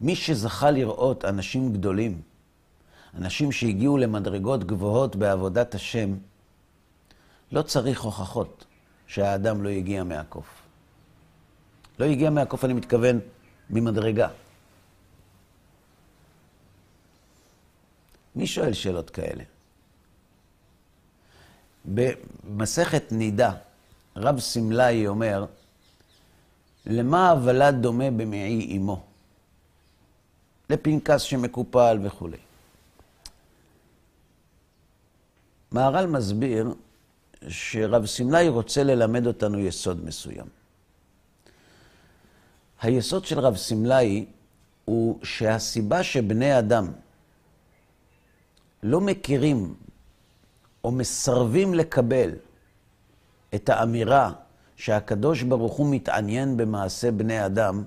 מי 0.00 0.16
שזכה 0.16 0.70
לראות 0.70 1.24
אנשים 1.24 1.72
גדולים, 1.72 2.20
אנשים 3.14 3.52
שהגיעו 3.52 3.98
למדרגות 3.98 4.64
גבוהות 4.64 5.16
בעבודת 5.16 5.74
השם, 5.74 6.14
לא 7.52 7.62
צריך 7.62 8.00
הוכחות. 8.00 8.64
שהאדם 9.10 9.62
לא 9.62 9.68
הגיע 9.68 10.04
מהקוף. 10.04 10.46
לא 11.98 12.04
הגיע 12.04 12.30
מהקוף, 12.30 12.64
אני 12.64 12.72
מתכוון, 12.72 13.18
ממדרגה. 13.70 14.28
מי 18.36 18.46
שואל 18.46 18.72
שאלות 18.72 19.10
כאלה? 19.10 19.44
במסכת 21.84 23.12
נידה, 23.12 23.52
רב 24.16 24.40
סמלאי 24.40 25.06
אומר, 25.06 25.46
למה 26.86 27.30
הוולד 27.30 27.74
דומה 27.82 28.10
במעי 28.10 28.76
אמו? 28.76 29.02
לפנקס 30.70 31.20
שמקופל 31.20 31.98
וכולי. 32.02 32.36
מהר"ל 35.72 36.06
מסביר 36.06 36.74
שרב 37.48 38.06
סמלי 38.06 38.48
רוצה 38.48 38.82
ללמד 38.82 39.26
אותנו 39.26 39.58
יסוד 39.58 40.04
מסוים. 40.04 40.46
היסוד 42.82 43.24
של 43.24 43.38
רב 43.40 43.56
סמלי 43.56 44.26
הוא 44.84 45.18
שהסיבה 45.24 46.02
שבני 46.02 46.58
אדם 46.58 46.92
לא 48.82 49.00
מכירים 49.00 49.74
או 50.84 50.90
מסרבים 50.90 51.74
לקבל 51.74 52.30
את 53.54 53.68
האמירה 53.68 54.32
שהקדוש 54.76 55.42
ברוך 55.42 55.72
הוא 55.72 55.86
מתעניין 55.90 56.56
במעשה 56.56 57.10
בני 57.10 57.46
אדם, 57.46 57.84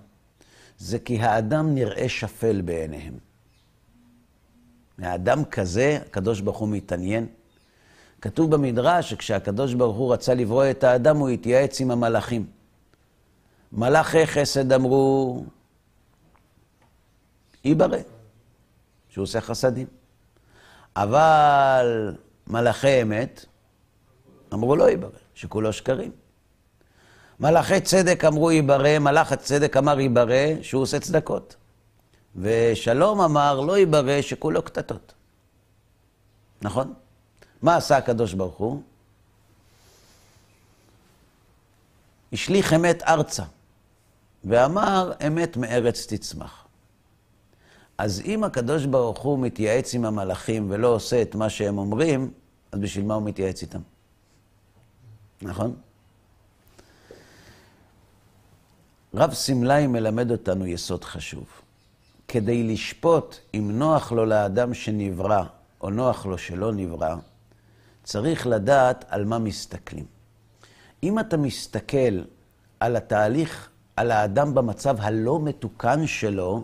זה 0.78 1.00
כי 1.00 1.20
האדם 1.20 1.76
נראה 1.76 2.10
שפל 2.10 2.62
בעיניהם. 2.62 3.14
מהאדם 4.98 5.46
כזה, 5.46 6.00
הקדוש 6.06 6.42
ברוך 6.42 6.58
הוא 6.58 6.70
מתעניין. 6.70 7.28
כתוב 8.22 8.56
במדרש 8.56 9.10
שכשהקדוש 9.10 9.74
ברוך 9.74 9.98
הוא 9.98 10.14
רצה 10.14 10.34
לברוא 10.34 10.66
את 10.72 10.84
האדם, 10.84 11.18
הוא 11.18 11.30
התייעץ 11.30 11.82
עם 11.82 11.92
המלאכים. 11.92 12.46
מלאכי 13.72 14.28
חסד 14.28 14.74
אמרו, 14.74 15.44
ייברא, 17.66 17.98
שהוא 19.10 19.24
עושה 19.24 19.42
חסדים. 19.42 19.88
אבל 20.96 22.16
מלאכי 22.48 23.02
אמת 23.02 23.46
אמרו 24.54 24.76
לא 24.76 24.90
ייברא, 24.90 25.10
שכולו 25.34 25.74
שקרים. 25.74 26.12
מלאכי 27.40 27.82
צדק 27.82 28.26
אמרו 28.26 28.52
ייברא, 28.52 29.00
מלאך 29.00 29.32
הצדק 29.32 29.78
אמר 29.78 30.00
ייברא, 30.00 30.62
שהוא 30.62 30.82
עושה 30.82 31.00
צדקות. 31.00 31.56
ושלום 32.36 33.22
אמר 33.22 33.60
לא 33.60 33.78
ייברא, 33.78 34.22
שכולו 34.22 34.62
קטטות. 34.62 35.14
נכון? 36.62 36.94
מה 37.62 37.76
עשה 37.76 37.98
הקדוש 37.98 38.34
ברוך 38.34 38.58
הוא? 38.58 38.82
השליך 42.34 42.74
אמת 42.74 43.04
ארצה, 43.04 43.44
ואמר 44.44 45.12
אמת 45.28 45.58
מארץ 45.58 46.06
תצמח. 46.14 46.63
אז 47.98 48.22
אם 48.26 48.44
הקדוש 48.44 48.86
ברוך 48.86 49.20
הוא 49.20 49.40
מתייעץ 49.40 49.94
עם 49.94 50.06
המלאכים 50.06 50.68
ולא 50.70 50.88
עושה 50.88 51.22
את 51.22 51.36
מה 51.36 51.50
שהם 51.50 51.78
אומרים, 51.78 52.32
אז 52.72 52.80
בשביל 52.80 53.06
מה 53.06 53.14
הוא 53.14 53.24
מתייעץ 53.24 53.62
איתם? 53.62 53.80
נכון? 55.42 55.76
רב 59.14 59.34
סמלאי 59.34 59.88
מלמד 59.88 60.32
אותנו 60.32 60.66
יסוד 60.66 61.04
חשוב. 61.04 61.46
כדי 62.28 62.64
לשפוט 62.64 63.36
אם 63.54 63.72
נוח 63.74 64.12
לו 64.12 64.26
לאדם 64.26 64.74
שנברא 64.74 65.44
או 65.82 65.90
נוח 65.90 66.26
לו 66.26 66.38
שלא 66.38 66.72
נברא, 66.72 67.16
צריך 68.04 68.48
לדעת 68.48 69.06
על 69.08 69.26
מה 69.26 69.40
מסתכלים. 69.40 70.06
אם 71.04 71.20
אתה 71.20 71.38
מסתכל 71.38 72.24
על 72.80 72.96
התהליך, 72.96 73.70
על 73.96 74.12
האדם 74.12 74.54
במצב 74.54 74.98
הלא 75.00 75.40
מתוקן 75.40 76.08
שלו, 76.08 76.64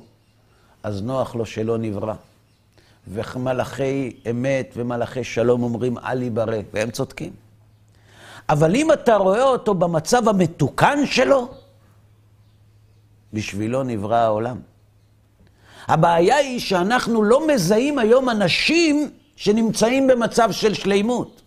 אז 0.83 1.01
נוח 1.01 1.35
לו 1.35 1.45
שלא 1.45 1.77
נברא. 1.77 2.13
ומלאכי 3.07 4.15
אמת 4.29 4.73
ומלאכי 4.75 5.23
שלום 5.23 5.63
אומרים 5.63 5.97
אל 5.97 6.21
ייברא, 6.21 6.57
והם 6.73 6.91
צודקים. 6.91 7.31
אבל 8.49 8.75
אם 8.75 8.91
אתה 8.91 9.15
רואה 9.15 9.43
אותו 9.43 9.73
במצב 9.73 10.29
המתוקן 10.29 11.05
שלו, 11.05 11.47
בשבילו 13.33 13.83
נברא 13.83 14.15
העולם. 14.15 14.57
הבעיה 15.87 16.35
היא 16.35 16.59
שאנחנו 16.59 17.23
לא 17.23 17.47
מזהים 17.47 17.99
היום 17.99 18.29
אנשים 18.29 19.11
שנמצאים 19.35 20.07
במצב 20.07 20.51
של 20.51 20.73
שלימות. 20.73 21.41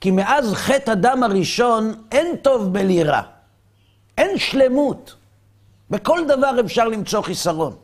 כי 0.00 0.10
מאז 0.10 0.54
חטא 0.54 0.90
הדם 0.90 1.22
הראשון 1.22 1.94
אין 2.12 2.36
טוב 2.36 2.72
בלי 2.72 3.02
רע. 3.02 3.22
אין 4.18 4.38
שלמות. 4.38 5.14
בכל 5.90 6.20
דבר 6.28 6.60
אפשר 6.60 6.88
למצוא 6.88 7.22
חיסרון. 7.22 7.76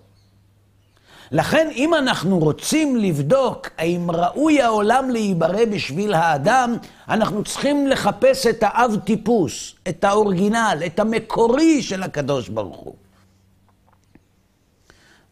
לכן, 1.35 1.69
אם 1.75 1.95
אנחנו 1.95 2.39
רוצים 2.39 2.97
לבדוק 2.97 3.69
האם 3.79 4.11
ראוי 4.11 4.63
העולם 4.63 5.11
להיברא 5.11 5.65
בשביל 5.65 6.15
האדם, 6.15 6.77
אנחנו 7.09 7.45
צריכים 7.45 7.87
לחפש 7.87 8.47
את 8.47 8.59
האב 8.63 8.97
טיפוס, 9.05 9.75
את 9.89 10.05
האורגינל, 10.05 10.83
את 10.87 10.99
המקורי 10.99 11.83
של 11.83 12.03
הקדוש 12.03 12.49
ברוך 12.49 12.77
הוא. 12.77 12.95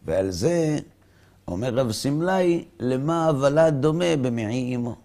ועל 0.04 0.30
זה 0.30 0.78
אומר 1.48 1.74
רב 1.74 1.92
סמלאי, 1.92 2.64
למה 2.80 3.26
הוולד 3.26 3.74
דומה 3.80 4.16
במעי 4.22 4.76
אמו? 4.76 4.96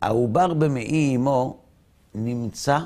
העובר 0.00 0.54
במעי 0.54 1.16
אמו 1.16 1.56
נמצא 2.14 2.78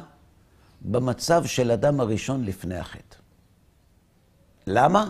במצב 0.81 1.45
של 1.45 1.71
אדם 1.71 2.01
הראשון 2.01 2.45
לפני 2.45 2.79
החטא. 2.79 3.17
למה? 4.67 5.09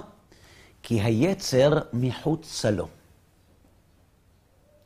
כי 0.86 1.00
היצר 1.00 1.78
מחוצה 1.92 2.70
לו. 2.70 2.88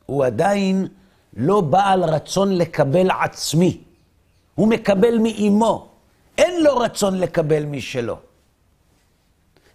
הוא 0.05 0.25
עדיין 0.25 0.87
לא 1.37 1.61
בעל 1.61 2.03
רצון 2.03 2.57
לקבל 2.57 3.11
עצמי. 3.11 3.81
הוא 4.55 4.67
מקבל 4.67 5.17
מאימו. 5.17 5.89
אין 6.37 6.63
לו 6.63 6.77
רצון 6.77 7.19
לקבל 7.19 7.65
משלו. 7.65 8.17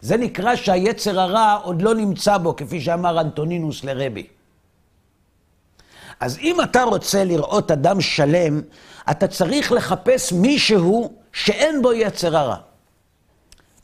זה 0.00 0.16
נקרא 0.16 0.56
שהיצר 0.56 1.20
הרע 1.20 1.58
עוד 1.62 1.82
לא 1.82 1.94
נמצא 1.94 2.38
בו, 2.38 2.56
כפי 2.56 2.80
שאמר 2.80 3.20
אנטונינוס 3.20 3.84
לרבי. 3.84 4.26
אז 6.20 6.38
אם 6.38 6.60
אתה 6.60 6.82
רוצה 6.82 7.24
לראות 7.24 7.70
אדם 7.70 8.00
שלם, 8.00 8.60
אתה 9.10 9.28
צריך 9.28 9.72
לחפש 9.72 10.32
מישהו 10.32 11.12
שאין 11.32 11.82
בו 11.82 11.92
יצר 11.92 12.36
הרע. 12.36 12.56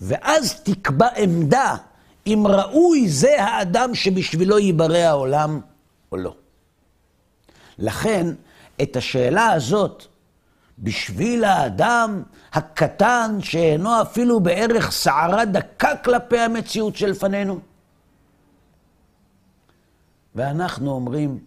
ואז 0.00 0.61
תקבע 0.62 1.09
עמדה 1.16 1.76
אם 2.26 2.44
ראוי 2.46 3.08
זה 3.08 3.42
האדם 3.42 3.94
שבשבילו 3.94 4.58
ייברא 4.58 4.96
העולם 4.96 5.61
או 6.12 6.16
לא. 6.16 6.37
לכן, 7.78 8.26
את 8.82 8.96
השאלה 8.96 9.50
הזאת, 9.52 10.04
בשביל 10.78 11.44
האדם 11.44 12.22
הקטן 12.52 13.38
שאינו 13.40 14.02
אפילו 14.02 14.40
בערך 14.40 14.92
שערה 14.92 15.44
דקה 15.44 15.96
כלפי 15.96 16.38
המציאות 16.38 16.96
שלפנינו, 16.96 17.61
ואנחנו 20.35 20.90
אומרים, 20.90 21.44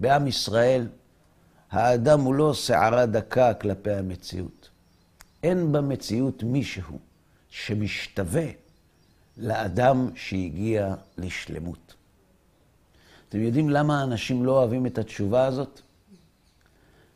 בעם 0.00 0.26
ישראל, 0.26 0.88
האדם 1.70 2.20
הוא 2.20 2.34
לא 2.34 2.54
שערה 2.54 3.06
דקה 3.06 3.54
כלפי 3.54 3.92
המציאות. 3.92 4.68
אין 5.42 5.72
במציאות 5.72 6.42
מישהו 6.42 6.98
שמשתווה 7.50 8.63
לאדם 9.36 10.10
שהגיע 10.14 10.94
לשלמות. 11.18 11.94
אתם 13.28 13.40
יודעים 13.40 13.70
למה 13.70 14.02
אנשים 14.02 14.44
לא 14.44 14.52
אוהבים 14.52 14.86
את 14.86 14.98
התשובה 14.98 15.46
הזאת? 15.46 15.80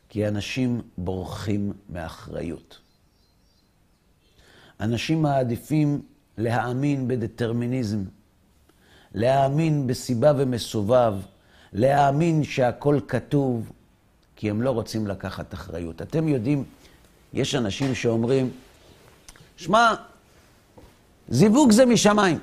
כי 0.09 0.27
אנשים 0.27 0.81
בורחים 0.97 1.73
מאחריות. 1.89 2.79
אנשים 4.79 5.21
מעדיפים 5.21 6.01
להאמין 6.37 7.07
בדטרמיניזם, 7.07 8.03
להאמין 9.13 9.87
בסיבה 9.87 10.31
ומסובב, 10.37 11.13
להאמין 11.73 12.43
שהכל 12.43 12.99
כתוב, 13.07 13.71
כי 14.35 14.49
הם 14.49 14.61
לא 14.61 14.71
רוצים 14.71 15.07
לקחת 15.07 15.53
אחריות. 15.53 16.01
אתם 16.01 16.27
יודעים, 16.27 16.63
יש 17.33 17.55
אנשים 17.55 17.95
שאומרים, 17.95 18.51
שמע, 19.57 19.93
זיווג 21.29 21.71
זה 21.71 21.85
משמיים. 21.85 22.39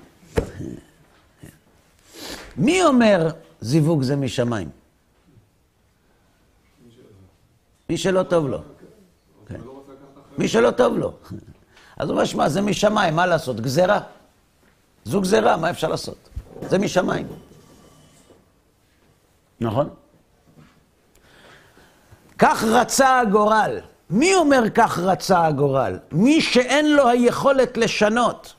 מי 2.57 2.85
אומר 2.85 3.29
זיווג 3.61 4.03
זה 4.03 4.17
משמיים? 4.17 4.69
מי 7.91 7.97
שלא 7.97 8.23
טוב 8.23 8.47
לו. 8.47 8.59
כן. 9.47 9.61
מי 10.39 10.49
שלא 10.49 10.71
טוב 10.71 10.99
לו. 10.99 11.13
אז 11.97 12.09
הוא 12.09 12.15
אומר, 12.15 12.25
שמע, 12.25 12.49
זה 12.49 12.61
משמיים, 12.61 13.17
מה 13.17 13.27
לעשות? 13.27 13.61
גזירה. 13.61 14.01
זו 15.05 15.21
גזירה, 15.21 15.57
מה 15.57 15.71
אפשר 15.71 15.89
לעשות? 15.89 16.29
זה 16.69 16.79
משמיים. 16.79 17.27
נכון? 19.61 19.89
כך 22.39 22.65
רצה 22.65 23.21
הגורל. 23.21 23.81
מי 24.11 24.35
אומר 24.35 24.71
כך 24.75 24.99
רצה 24.99 25.47
הגורל? 25.47 25.99
מי 26.13 26.41
שאין 26.41 26.93
לו 26.93 27.09
היכולת 27.09 27.77
לשנות. 27.77 28.55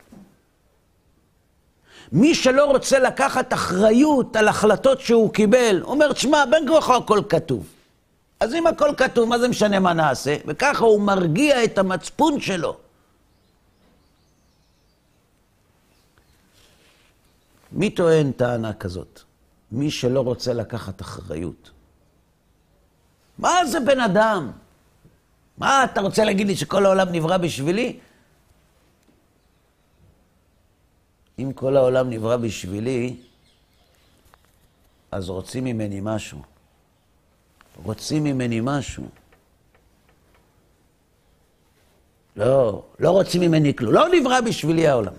מי 2.12 2.36
שלא 2.36 2.66
רוצה 2.66 3.00
לקחת 3.00 3.54
אחריות 3.54 4.36
על 4.36 4.48
החלטות 4.48 5.02
שהוא 5.02 5.34
קיבל, 5.34 5.82
אומר, 5.84 6.14
תשמע, 6.14 6.46
בין 6.46 6.68
כוחו 6.68 6.96
הכל 6.96 7.22
כתוב. 7.30 7.68
אז 8.40 8.54
אם 8.54 8.68
הכל 8.68 8.90
כתוב, 8.98 9.30
מה 9.30 9.40
זה 9.40 9.48
משנה 9.48 9.80
מה 9.80 9.94
נעשה? 9.94 10.36
וככה 10.46 10.86
הוא 10.86 11.02
מרגיע 11.02 11.64
את 11.64 11.78
המצפון 11.78 12.42
שלו. 12.42 12.78
מי 17.72 17.90
טוען 17.90 18.32
טענה 18.32 18.74
כזאת? 18.74 19.22
מי 19.72 19.92
שלא 19.92 20.22
רוצה 20.22 20.54
לקחת 20.54 21.02
אחריות. 21.02 21.72
מה 23.40 23.66
זה 23.66 23.80
בן 23.80 24.00
אדם? 24.00 24.52
מה, 25.58 25.84
אתה 25.84 26.02
רוצה 26.02 26.26
להגיד 26.26 26.48
לי 26.48 26.56
שכל 26.56 26.86
העולם 26.86 27.08
נברא 27.12 27.38
בשבילי? 27.38 28.00
אם 31.40 31.52
כל 31.56 31.78
העולם 31.78 32.10
נברא 32.10 32.38
בשבילי, 32.38 33.16
אז 35.12 35.30
רוצים 35.30 35.64
ממני 35.64 36.00
משהו. 36.04 36.42
רוצים 37.84 38.24
ממני 38.24 38.60
משהו. 38.64 39.04
לא, 42.36 42.84
לא 43.00 43.12
רוצים 43.12 43.42
ממני 43.42 43.76
כלום. 43.76 43.94
לא 43.94 44.08
נברא 44.14 44.42
בשבילי 44.42 44.88
העולם. 44.88 45.14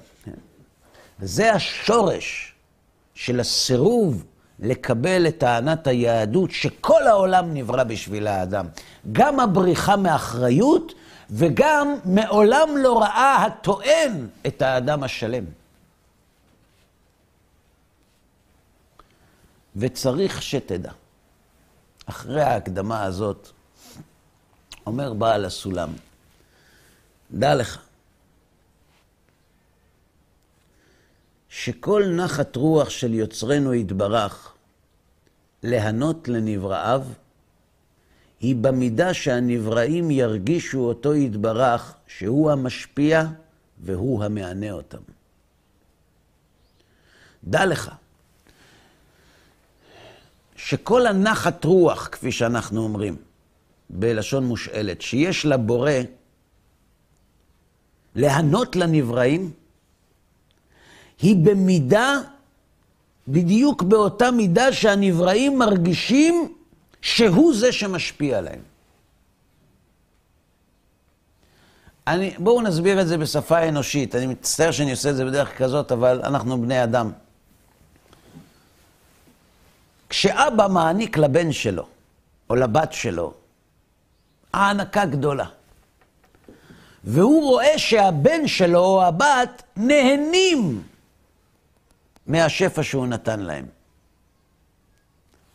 וזה 1.21 1.53
השורש 1.53 2.55
של 3.15 3.41
הסירוב 3.41 4.25
לקבל 4.59 5.27
את 5.29 5.39
טענת 5.39 5.87
היהדות 5.87 6.51
שכל 6.51 7.07
העולם 7.07 7.55
נברא 7.55 7.85
בשביל 7.85 8.27
האדם. 8.27 8.67
גם 9.13 9.41
הבריחה 9.41 9.97
מאחריות 9.97 10.95
וגם 11.31 11.95
מעולם 12.05 12.69
לא 12.77 12.99
ראה 12.99 13.45
הטוען 13.45 14.27
את 14.47 14.63
האדם 14.63 15.03
השלם. 15.03 15.45
וצריך 19.79 20.43
שתדע, 20.43 20.93
אחרי 22.07 22.43
ההקדמה 22.43 23.03
הזאת, 23.03 23.49
אומר 24.87 25.13
בעל 25.15 25.45
הסולם, 25.45 25.93
דע 27.31 27.55
לך, 27.55 27.79
שכל 31.49 32.05
נחת 32.17 32.57
רוח 32.57 32.91
של 32.91 33.15
יוצרנו 33.15 33.75
יתברך, 33.75 34.53
להנות 35.63 36.29
לנבראיו, 36.29 37.03
היא 38.41 38.57
במידה 38.57 39.15
שהנבראים 39.15 40.11
ירגישו 40.11 40.79
אותו 40.79 41.15
יתברך, 41.15 41.95
שהוא 42.07 42.51
המשפיע 42.51 43.25
והוא 43.79 44.25
המענה 44.25 44.71
אותם. 44.71 45.03
דע 47.45 47.67
לך, 47.67 47.91
שכל 50.59 51.07
הנחת 51.07 51.65
רוח, 51.65 52.09
כפי 52.13 52.33
שאנחנו 52.33 52.83
אומרים, 52.83 53.17
בלשון 53.91 54.45
מושאלת, 54.45 55.03
שיש 55.03 55.47
לבורא 55.47 55.93
להנות 58.15 58.77
לנבראים, 58.77 59.51
היא 61.23 61.37
במידה, 61.37 62.15
בדיוק 63.29 63.83
באותה 63.83 64.31
מידה 64.31 64.73
שהנבראים 64.73 65.59
מרגישים 65.59 66.55
שהוא 67.03 67.55
זה 67.55 67.73
שמשפיע 67.73 68.39
עליהם. 68.39 68.61
אני, 72.07 72.35
בואו 72.39 72.63
נסביר 72.63 73.01
את 73.01 73.09
זה 73.09 73.19
בשפה 73.19 73.69
אנושית. 73.69 74.15
אני 74.15 74.27
מצטער 74.27 74.71
שאני 74.71 74.91
עושה 74.91 75.11
את 75.11 75.17
זה 75.17 75.25
בדרך 75.25 75.59
כזאת, 75.59 75.93
אבל 75.93 76.21
אנחנו 76.25 76.63
בני 76.63 76.85
אדם. 76.85 77.11
כשאבא 80.09 80.69
מעניק 80.69 81.19
לבן 81.19 81.53
שלו, 81.53 81.87
או 82.51 82.55
לבת 82.55 82.93
שלו, 82.93 83.35
הענקה 84.53 85.05
גדולה, 85.05 85.47
והוא 87.05 87.43
רואה 87.43 87.79
שהבן 87.79 88.49
שלו 88.49 88.85
או 88.85 89.05
הבת 89.05 89.63
נהנים 89.77 90.83
מהשפע 92.27 92.83
שהוא 92.83 93.07
נתן 93.07 93.41
להם. 93.41 93.67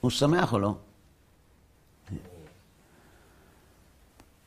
הוא 0.02 0.12
שמח 0.12 0.54
או 0.54 0.60
לא? 0.60 0.76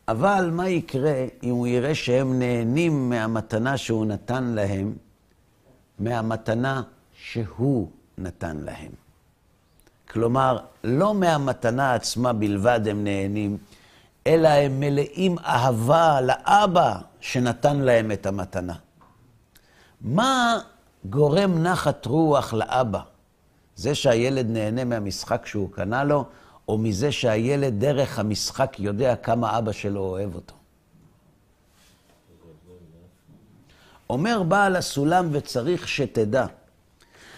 אבל 0.08 0.50
מה 0.52 0.68
יקרה 0.68 1.24
אם 1.42 1.50
הוא 1.50 1.66
יראה 1.66 1.94
שהם 1.94 2.38
נהנים 2.38 3.10
מהמתנה 3.10 3.76
שהוא 3.76 4.06
נתן 4.06 4.44
להם, 4.44 4.94
מהמתנה 5.98 6.82
שהוא 7.14 7.90
נתן 8.18 8.56
להם? 8.56 9.05
כלומר, 10.10 10.58
לא 10.84 11.14
מהמתנה 11.14 11.94
עצמה 11.94 12.32
בלבד 12.32 12.80
הם 12.90 13.04
נהנים, 13.04 13.58
אלא 14.26 14.48
הם 14.48 14.80
מלאים 14.80 15.38
אהבה 15.38 16.20
לאבא 16.20 16.98
שנתן 17.20 17.76
להם 17.76 18.12
את 18.12 18.26
המתנה. 18.26 18.74
מה 20.00 20.58
גורם 21.04 21.62
נחת 21.62 22.06
רוח 22.06 22.54
לאבא? 22.54 23.00
זה 23.76 23.94
שהילד 23.94 24.50
נהנה 24.50 24.84
מהמשחק 24.84 25.46
שהוא 25.46 25.72
קנה 25.72 26.04
לו, 26.04 26.24
או 26.68 26.78
מזה 26.78 27.12
שהילד 27.12 27.80
דרך 27.80 28.18
המשחק 28.18 28.76
יודע 28.78 29.16
כמה 29.16 29.58
אבא 29.58 29.72
שלו 29.72 30.00
אוהב 30.00 30.34
אותו? 30.34 30.54
אומר 34.10 34.42
בעל 34.42 34.76
הסולם, 34.76 35.28
וצריך 35.32 35.88
שתדע, 35.88 36.46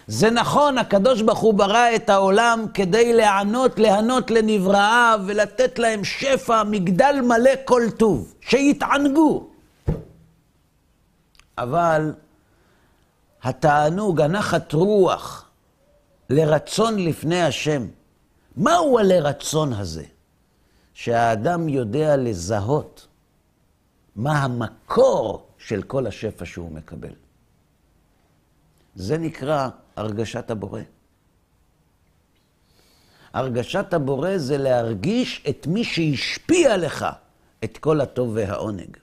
זה 0.09 0.31
נכון, 0.31 0.79
הקדוש 0.79 1.23
ברוך 1.23 1.39
הוא 1.39 1.55
ברא 1.55 1.95
את 1.97 2.11
העולם 2.11 2.67
כדי 2.75 3.13
לענות, 3.13 3.79
להנות 3.79 4.31
לנבראיו 4.31 5.21
ולתת 5.27 5.79
להם 5.79 6.05
שפע, 6.05 6.63
מגדל 6.63 7.17
מלא 7.23 7.51
כל 7.65 7.83
טוב, 7.97 8.35
שיתענגו. 8.41 9.49
אבל 11.59 12.15
התענוג, 13.43 14.21
הנחת 14.21 14.73
רוח 14.73 15.49
לרצון 16.31 16.99
לפני 16.99 17.43
השם, 17.43 17.87
מהו 18.57 18.99
הלרצון 18.99 19.73
הזה? 19.73 20.05
שהאדם 20.95 21.69
יודע 21.69 22.17
לזהות 22.17 23.07
מה 24.17 24.39
המקור 24.39 25.47
של 25.59 25.83
כל 25.83 26.07
השפע 26.07 26.45
שהוא 26.45 26.73
מקבל. 26.73 27.13
זה 28.95 29.19
נקרא 29.19 29.69
הרגשת 29.99 30.51
הבורא. 30.51 30.81
הרגשת 33.33 33.95
הבורא 33.95 34.39
זה 34.39 34.59
להרגיש 34.59 35.45
את 35.49 35.67
מי 35.67 35.85
שהשפיע 35.85 36.77
לך 36.77 37.07
את 37.65 37.79
כל 37.79 38.01
הטוב 38.01 38.31
והעונג. 38.35 38.97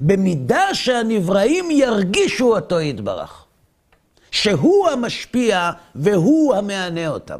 במידה 0.00 0.74
שהנבראים 0.74 1.70
ירגישו 1.70 2.56
אותו 2.56 2.80
יתברך, 2.80 3.44
שהוא 4.30 4.88
המשפיע 4.88 5.70
והוא 5.94 6.54
המענה 6.54 7.08
אותם. 7.08 7.38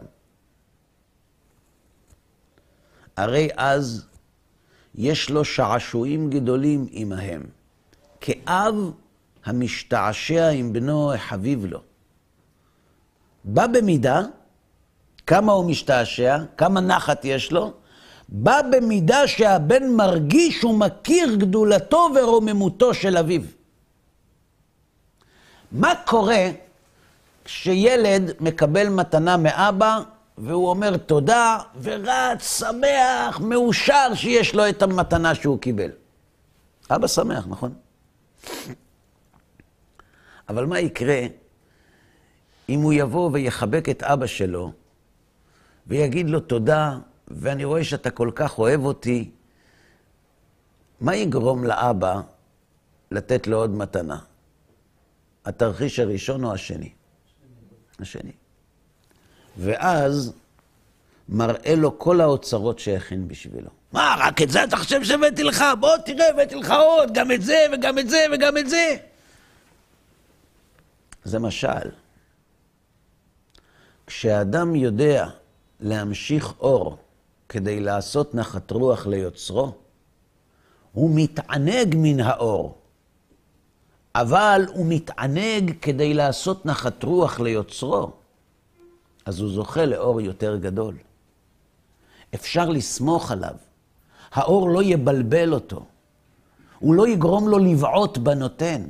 הרי 3.17 3.49
אז 3.57 4.07
יש 4.95 5.31
לו 5.31 5.45
שעשועים 5.45 6.31
גדולים 6.31 6.87
עמהם, 6.91 7.43
כאב 8.21 8.75
המשתעשע 9.47 10.49
עם 10.49 10.73
בנו 10.73 11.15
החביב 11.15 11.65
לו. 11.65 11.81
בא 13.45 13.67
במידה, 13.67 14.23
כמה 15.27 15.53
הוא 15.53 15.65
משתעשע, 15.65 16.39
כמה 16.57 16.81
נחת 16.81 17.25
יש 17.25 17.53
לו, 17.53 17.73
בא 18.29 18.61
במידה 18.71 19.27
שהבן 19.27 19.89
מרגיש 19.89 20.65
ומכיר 20.65 21.35
גדולתו 21.35 22.09
ורוממותו 22.15 22.95
של 22.95 23.17
אביו. 23.17 23.43
מה 25.73 25.95
קורה 26.07 26.51
כשילד 27.45 28.33
מקבל 28.41 28.89
מתנה 28.89 29.37
מאבא 29.37 29.99
והוא 30.39 30.69
אומר 30.69 30.97
תודה 30.97 31.59
ורץ, 31.83 32.59
שמח, 32.59 33.41
מאושר 33.41 34.15
שיש 34.15 34.55
לו 34.55 34.69
את 34.69 34.83
המתנה 34.83 35.35
שהוא 35.35 35.59
קיבל? 35.59 35.91
אבא 36.91 37.07
שמח, 37.07 37.47
נכון? 37.49 37.75
אבל 40.49 40.67
מה 40.67 40.81
יקרה 40.81 41.21
אם 42.69 42.81
הוא 42.81 42.93
יבוא 42.93 43.31
ויחבק 43.33 43.89
את 43.89 44.03
אבא 44.03 44.27
שלו 44.27 44.73
ויגיד 45.87 46.31
לו 46.31 46.41
תודה, 46.41 46.99
ואני 47.29 47.65
רואה 47.65 47.85
שאתה 47.85 48.11
כל 48.11 48.31
כך 48.35 48.59
אוהב 48.59 48.85
אותי, 48.85 49.31
מה 51.01 51.17
יגרום 51.17 51.65
לאבא 51.65 52.21
לתת 53.11 53.47
לו 53.47 53.59
עוד 53.59 53.71
מתנה? 53.71 54.19
התרחיש 55.45 55.99
הראשון 55.99 56.45
או 56.45 56.53
השני? 56.53 56.91
השני. 58.01 58.33
ואז 59.59 60.33
מראה 61.29 61.75
לו 61.75 61.99
כל 61.99 62.21
האוצרות 62.21 62.79
שהכין 62.79 63.29
בשבילו. 63.29 63.71
מה, 63.93 64.17
רק 64.19 64.43
את 64.43 64.51
זה 64.51 64.65
אתה 64.65 64.77
חושב 64.77 65.05
שהבאתי 65.05 65.43
לך? 65.43 65.65
בוא 65.81 65.97
תראה, 65.97 66.31
הבאתי 66.31 66.55
לך 66.55 66.71
עוד, 66.71 67.15
גם 67.15 67.33
את 67.33 67.43
זה 67.43 67.59
וגם 67.73 67.99
את 67.99 68.11
זה 68.11 68.19
וגם 68.33 68.59
את 68.59 68.69
זה. 68.69 68.97
זה 71.27 71.39
משל. 71.39 71.91
כשאדם 74.07 74.75
יודע 74.75 75.29
להמשיך 75.81 76.55
אור 76.61 76.97
כדי 77.49 77.81
לעשות 77.81 78.35
נחת 78.35 78.71
רוח 78.71 79.07
ליוצרו, 79.07 79.73
הוא 80.93 81.11
מתענג 81.15 81.95
מן 81.99 82.21
האור, 82.21 82.79
אבל 84.15 84.67
הוא 84.75 84.87
מתענג 84.89 85.73
כדי 85.83 86.15
לעשות 86.15 86.67
נחת 86.67 87.03
רוח 87.03 87.41
ליוצרו, 87.41 88.11
אז 89.27 89.41
הוא 89.41 89.51
זוכה 89.51 89.87
לאור 89.87 90.21
יותר 90.21 90.57
גדול. 90.57 90.97
אפשר 92.35 92.69
לסמוך 92.69 93.33
עליו. 93.33 93.55
האור 94.33 94.71
לא 94.71 94.83
יבלבל 94.83 95.53
אותו. 95.53 95.85
הוא 96.79 96.95
לא 96.95 97.09
יגרום 97.09 97.49
לו 97.49 97.59
לבעוט 97.59 98.19
בנותן. 98.19 98.83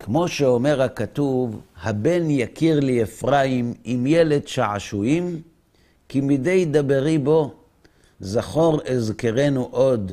כמו 0.00 0.28
שאומר 0.28 0.82
הכתוב, 0.82 1.60
הבן 1.82 2.30
יכיר 2.30 2.80
לי 2.80 3.02
אפרים 3.02 3.74
עם 3.84 4.06
ילד 4.06 4.48
שעשועים, 4.48 5.42
כי 6.08 6.20
מדי 6.20 6.64
דברי 6.64 7.18
בו, 7.18 7.54
זכור 8.20 8.80
אזכרנו 8.82 9.68
עוד, 9.70 10.12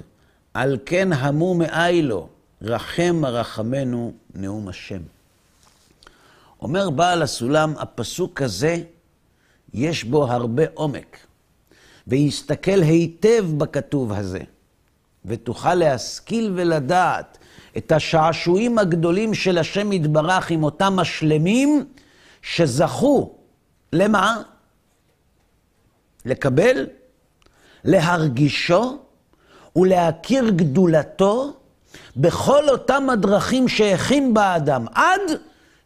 על 0.53 0.77
כן 0.85 1.13
המו 1.13 1.55
מאיילו, 1.55 2.27
רחם 2.61 3.25
רחמנו 3.25 4.13
נאום 4.35 4.67
השם. 4.67 5.01
אומר 6.61 6.89
בעל 6.89 7.21
הסולם, 7.21 7.73
הפסוק 7.77 8.41
הזה, 8.41 8.77
יש 9.73 10.03
בו 10.03 10.31
הרבה 10.31 10.63
עומק, 10.73 11.17
ויסתכל 12.07 12.81
היטב 12.81 13.45
בכתוב 13.57 14.13
הזה, 14.13 14.41
ותוכל 15.25 15.75
להשכיל 15.75 16.53
ולדעת 16.55 17.36
את 17.77 17.91
השעשועים 17.91 18.79
הגדולים 18.79 19.33
של 19.33 19.57
השם 19.57 19.91
יתברך 19.91 20.51
עם 20.51 20.63
אותם 20.63 20.99
השלמים 20.99 21.85
שזכו, 22.41 23.35
למה? 23.93 24.41
לקבל 26.25 26.87
להרגישו 27.83 28.97
ולהכיר 29.75 30.49
גדולתו 30.49 31.53
בכל 32.17 32.69
אותם 32.69 33.09
הדרכים 33.09 33.67
שהכין 33.67 34.33
באדם, 34.33 34.85
עד 34.95 35.21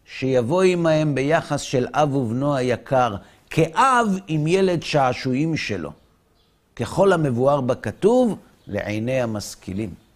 שיבוא 0.05 0.63
עמהם 0.63 1.15
ביחס 1.15 1.61
של 1.61 1.87
אב 1.93 2.15
ובנו 2.15 2.55
היקר, 2.55 3.15
כאב 3.49 4.07
עם 4.27 4.47
ילד 4.47 4.83
שעשועים 4.83 5.57
שלו, 5.57 5.91
ככל 6.75 7.13
המבואר 7.13 7.61
בכתוב, 7.61 8.37
לעיני 8.67 9.21
המשכילים. 9.21 10.10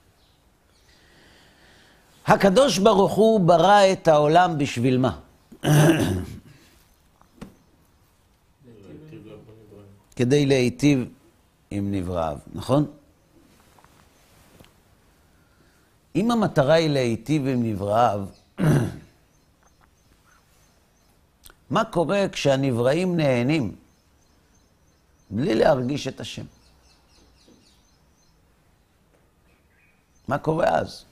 הקדוש 2.25 2.77
ברוך 2.77 3.13
הוא 3.13 3.39
ברא 3.39 3.81
את 3.93 4.07
העולם 4.07 4.57
בשביל 4.57 4.97
מה? 4.97 5.19
כדי 10.15 10.45
להיטיב 10.45 11.09
עם 11.71 11.91
נבראיו, 11.91 12.37
נכון? 12.53 12.91
אם 16.15 16.31
המטרה 16.31 16.73
היא 16.73 16.89
להיטיב 16.89 17.47
עם 17.47 17.63
נבראיו, 17.63 18.25
מה 21.69 21.85
קורה 21.85 22.25
כשהנבראים 22.31 23.17
נהנים 23.17 23.75
בלי 25.29 25.55
להרגיש 25.55 26.07
את 26.07 26.19
השם? 26.19 26.45
מה 30.27 30.37
קורה 30.37 30.69
אז? 30.69 31.05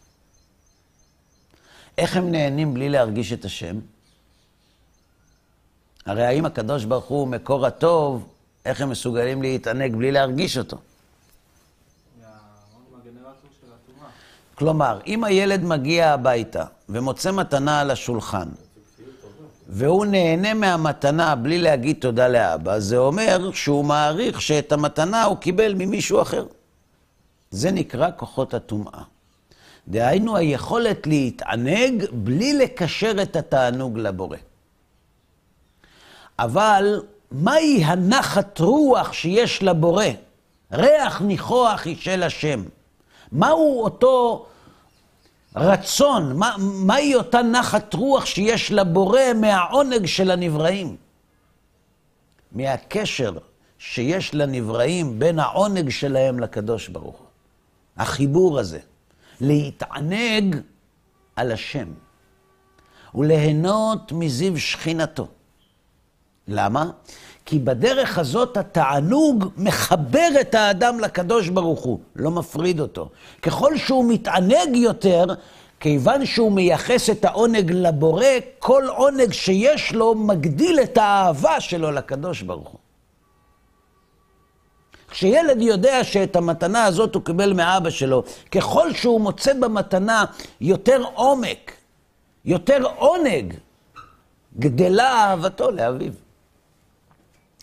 איך 1.97 2.17
הם 2.17 2.31
נהנים 2.31 2.73
בלי 2.73 2.89
להרגיש 2.89 3.33
את 3.33 3.45
השם? 3.45 3.79
הרי 6.05 6.25
האם 6.25 6.45
הקדוש 6.45 6.85
ברוך 6.85 7.05
הוא 7.05 7.27
מקור 7.27 7.65
הטוב, 7.65 8.27
איך 8.65 8.81
הם 8.81 8.89
מסוגלים 8.89 9.41
להתענג 9.41 9.95
בלי 9.95 10.11
להרגיש 10.11 10.57
אותו? 10.57 10.77
כלומר, 14.55 14.99
אם 15.07 15.23
הילד 15.23 15.63
מגיע 15.63 16.13
הביתה 16.13 16.65
ומוצא 16.89 17.31
מתנה 17.31 17.81
על 17.81 17.91
השולחן, 17.91 18.47
והוא 19.69 20.05
נהנה 20.05 20.53
מהמתנה 20.53 21.35
בלי 21.35 21.57
להגיד 21.57 21.97
תודה 21.99 22.27
לאבא, 22.27 22.79
זה 22.79 22.97
אומר 22.97 23.51
שהוא 23.51 23.85
מעריך 23.85 24.41
שאת 24.41 24.71
המתנה 24.71 25.23
הוא 25.23 25.37
קיבל 25.37 25.73
ממישהו 25.73 26.21
אחר. 26.21 26.45
זה 27.51 27.71
נקרא 27.71 28.09
כוחות 28.17 28.53
הטומאה. 28.53 29.03
דהיינו 29.87 30.37
היכולת 30.37 31.07
להתענג 31.07 32.05
בלי 32.11 32.53
לקשר 32.53 33.21
את 33.21 33.35
התענוג 33.35 33.97
לבורא. 33.97 34.37
אבל 36.39 37.01
מהי 37.31 37.83
הנחת 37.83 38.59
רוח 38.59 39.13
שיש 39.13 39.63
לבורא? 39.63 40.05
ריח 40.71 41.21
ניחוח 41.21 41.85
היא 41.85 41.97
של 41.99 42.23
השם. 42.23 42.63
מהו 43.31 43.83
אותו 43.83 44.45
רצון, 45.55 46.37
מה, 46.37 46.55
מהי 46.59 47.15
אותה 47.15 47.41
נחת 47.41 47.93
רוח 47.93 48.25
שיש 48.25 48.71
לבורא 48.71 49.33
מהעונג 49.35 50.05
של 50.05 50.31
הנבראים? 50.31 50.95
מהקשר 52.51 53.37
שיש 53.79 54.35
לנבראים 54.35 55.19
בין 55.19 55.39
העונג 55.39 55.89
שלהם 55.89 56.39
לקדוש 56.39 56.87
ברוך 56.87 57.17
הוא. 57.17 57.27
החיבור 57.97 58.59
הזה, 58.59 58.79
להתענג 59.43 60.55
על 61.35 61.51
השם 61.51 61.87
וליהנות 63.15 64.11
מזיו 64.11 64.59
שכינתו. 64.59 65.27
למה? 66.47 66.89
כי 67.45 67.59
בדרך 67.59 68.17
הזאת 68.17 68.57
התענוג 68.57 69.45
מחבר 69.57 70.27
את 70.41 70.55
האדם 70.55 70.99
לקדוש 70.99 71.49
ברוך 71.49 71.83
הוא, 71.83 71.99
לא 72.15 72.31
מפריד 72.31 72.79
אותו. 72.79 73.09
ככל 73.41 73.77
שהוא 73.77 74.05
מתענג 74.09 74.75
יותר, 74.75 75.25
כיוון 75.79 76.25
שהוא 76.25 76.51
מייחס 76.51 77.09
את 77.09 77.25
העונג 77.25 77.71
לבורא, 77.71 78.25
כל 78.59 78.83
עונג 78.87 79.31
שיש 79.31 79.93
לו 79.93 80.15
מגדיל 80.15 80.79
את 80.83 80.97
האהבה 80.97 81.59
שלו 81.59 81.91
לקדוש 81.91 82.41
ברוך 82.41 82.69
הוא. 82.69 82.79
כשילד 85.13 85.61
יודע 85.61 86.03
שאת 86.03 86.35
המתנה 86.35 86.83
הזאת 86.83 87.15
הוא 87.15 87.23
קיבל 87.23 87.53
מאבא 87.53 87.89
שלו, 87.89 88.23
ככל 88.51 88.93
שהוא 88.93 89.21
מוצא 89.21 89.53
במתנה 89.53 90.25
יותר 90.61 91.01
עומק, 91.13 91.71
יותר 92.45 92.83
עונג, 92.95 93.53
גדלה 94.59 95.11
אהבתו 95.13 95.71
לאביו. 95.71 96.13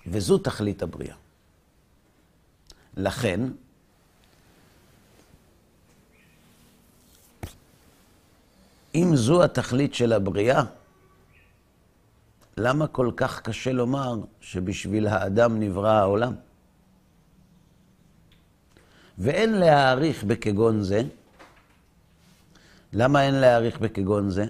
וזו 0.07 0.39
תכלית 0.39 0.83
הבריאה. 0.83 1.15
לכן, 2.97 3.41
אם 8.95 9.17
זו 9.17 9.45
התכלית 9.45 9.95
של 9.95 10.13
הבריאה, 10.13 10.63
למה 12.57 12.87
כל 12.87 13.11
כך 13.17 13.41
קשה 13.41 13.73
לומר 13.73 14.15
שבשביל 14.41 15.07
האדם 15.07 15.61
נברא 15.61 15.91
העולם? 15.91 16.35
ואין 19.21 19.53
להעריך 19.53 20.25
בכגון 20.25 20.83
זה. 20.83 21.03
למה 22.93 23.23
אין 23.23 23.35
להעריך 23.35 23.79
בכגון 23.79 24.31
זה? 24.31 24.45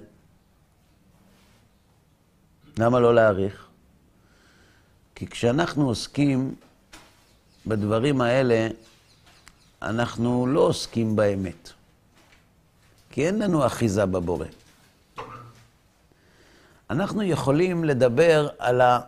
למה 2.78 3.00
לא 3.00 3.14
להעריך? 3.14 3.66
כי 5.14 5.26
כשאנחנו 5.26 5.88
עוסקים 5.88 6.54
בדברים 7.66 8.20
האלה, 8.20 8.68
אנחנו 9.82 10.46
לא 10.46 10.60
עוסקים 10.60 11.16
באמת. 11.16 11.70
כי 13.10 13.26
אין 13.26 13.38
לנו 13.38 13.66
אחיזה 13.66 14.06
בבורא. 14.06 14.46
אנחנו 16.90 17.22
יכולים 17.22 17.84
לדבר 17.84 18.48
על, 18.58 18.80
ה... 18.80 19.00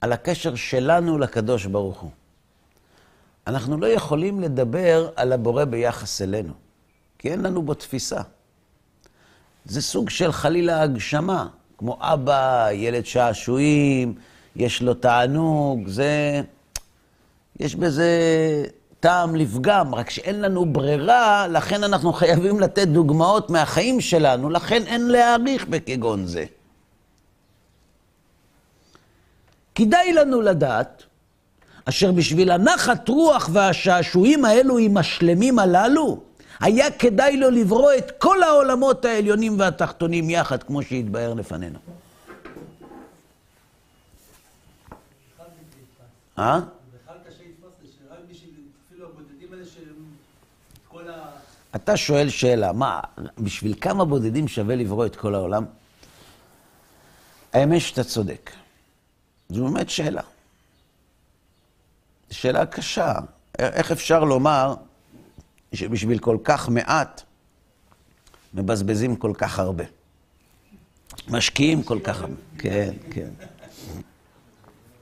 על 0.00 0.12
הקשר 0.12 0.54
שלנו 0.54 1.18
לקדוש 1.18 1.66
ברוך 1.66 2.00
הוא. 2.00 2.10
אנחנו 3.48 3.76
לא 3.76 3.86
יכולים 3.86 4.40
לדבר 4.40 5.10
על 5.16 5.32
הבורא 5.32 5.64
ביחס 5.64 6.22
אלינו, 6.22 6.52
כי 7.18 7.30
אין 7.30 7.42
לנו 7.42 7.62
בו 7.62 7.74
תפיסה. 7.74 8.20
זה 9.64 9.82
סוג 9.82 10.10
של 10.10 10.32
חלילה 10.32 10.82
הגשמה. 10.82 11.46
כמו 11.78 11.98
אבא, 12.00 12.68
ילד 12.72 13.06
שעשועים, 13.06 14.14
יש 14.56 14.82
לו 14.82 14.94
תענוג, 14.94 15.88
זה... 15.88 16.42
יש 17.60 17.74
בזה 17.76 18.10
טעם 19.00 19.36
לפגם, 19.36 19.94
רק 19.94 20.10
שאין 20.10 20.40
לנו 20.40 20.72
ברירה, 20.72 21.46
לכן 21.48 21.84
אנחנו 21.84 22.12
חייבים 22.12 22.60
לתת 22.60 22.88
דוגמאות 22.88 23.50
מהחיים 23.50 24.00
שלנו, 24.00 24.50
לכן 24.50 24.82
אין 24.86 25.08
להעריך 25.08 25.66
בכגון 25.66 26.26
זה. 26.26 26.44
כדאי 29.74 30.12
לנו 30.12 30.40
לדעת 30.40 31.04
אשר 31.88 32.12
בשביל 32.12 32.50
הנחת 32.50 33.08
רוח 33.08 33.48
והשעשועים 33.52 34.44
האלו 34.44 34.78
עם 34.78 34.96
השלמים 34.96 35.58
הללו, 35.58 36.20
היה 36.60 36.90
כדאי 36.90 37.36
לו 37.36 37.50
לברוא 37.50 37.92
את 37.98 38.12
כל 38.18 38.42
העולמות 38.42 39.04
העליונים 39.04 39.60
והתחתונים 39.60 40.30
יחד, 40.30 40.62
כמו 40.62 40.82
שהתבהר 40.82 41.34
לפנינו. 41.34 41.78
אה? 46.38 46.60
בכלל 46.60 47.16
קשה 47.28 47.42
לתפוס 47.48 47.72
את 47.82 47.86
זה, 47.86 47.92
שרק 47.98 48.18
בשביל, 48.30 48.50
אפילו 48.86 49.06
הבודדים 49.06 49.52
האלה 49.52 49.64
שהם 49.64 50.04
את 50.72 50.78
כל 50.88 51.08
ה... 51.10 51.24
אתה 51.76 51.96
שואל 51.96 52.28
שאלה, 52.28 52.72
מה, 52.72 53.00
בשביל 53.38 53.74
כמה 53.80 54.04
בודדים 54.04 54.48
שווה 54.48 54.76
לברוא 54.76 55.06
את 55.06 55.16
כל 55.16 55.34
העולם? 55.34 55.64
האמת 57.52 57.80
שאתה 57.80 58.04
צודק. 58.04 58.50
זו 59.48 59.64
באמת 59.64 59.90
שאלה. 59.90 60.22
שאלה 62.30 62.66
קשה. 62.66 63.14
איך 63.58 63.92
אפשר 63.92 64.24
לומר 64.24 64.74
שבשביל 65.72 66.18
כל 66.18 66.36
כך 66.44 66.68
מעט 66.68 67.22
מבזבזים 68.54 69.16
כל 69.16 69.32
כך 69.38 69.58
הרבה? 69.58 69.84
משקיעים 71.28 71.82
כל 71.82 71.98
כך 72.04 72.20
הרבה. 72.20 72.34
כן, 72.58 72.94
כן. 73.10 73.28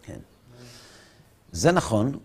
כן. 0.03 0.19
זה 1.53 1.73
נכון 1.73 2.19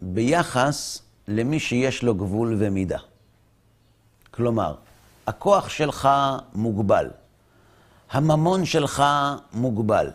ביחס 0.00 1.02
למי 1.28 1.60
שיש 1.60 2.02
לו 2.02 2.14
גבול 2.14 2.56
ומידה. 2.58 2.98
כלומר, 4.30 4.74
הכוח 5.26 5.68
שלך 5.68 6.08
מוגבל, 6.54 7.10
הממון 8.10 8.64
שלך 8.64 9.02
מוגבל. 9.52 10.10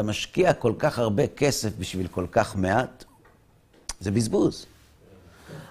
אתה 0.00 0.08
משקיע 0.08 0.52
כל 0.52 0.72
כך 0.78 0.98
הרבה 0.98 1.26
כסף 1.26 1.70
בשביל 1.78 2.08
כל 2.08 2.26
כך 2.32 2.56
מעט, 2.56 3.04
זה 4.00 4.10
בזבוז. 4.10 4.66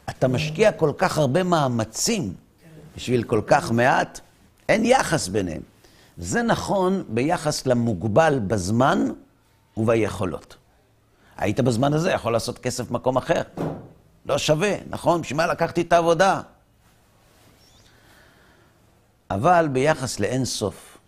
אתה 0.09 0.27
משקיע 0.27 0.71
כל 0.71 0.91
כך 0.97 1.17
הרבה 1.17 1.43
מאמצים 1.43 2.33
בשביל 2.95 3.23
כל 3.23 3.41
כך 3.47 3.71
מעט, 3.71 4.19
אין 4.69 4.85
יחס 4.85 5.27
ביניהם. 5.27 5.61
זה 6.17 6.41
נכון 6.41 7.03
ביחס 7.09 7.65
למוגבל 7.65 8.39
בזמן 8.47 9.07
וביכולות. 9.77 10.55
היית 11.37 11.59
בזמן 11.59 11.93
הזה 11.93 12.11
יכול 12.11 12.33
לעשות 12.33 12.59
כסף 12.59 12.89
במקום 12.89 13.17
אחר. 13.17 13.41
לא 14.25 14.37
שווה, 14.37 14.75
נכון? 14.89 15.21
בשביל 15.21 15.37
מה 15.37 15.47
לקחתי 15.47 15.81
את 15.81 15.93
העבודה? 15.93 16.41
אבל 19.31 19.67
ביחס 19.71 20.19
לאין 20.19 20.45
סוף, 20.45 20.99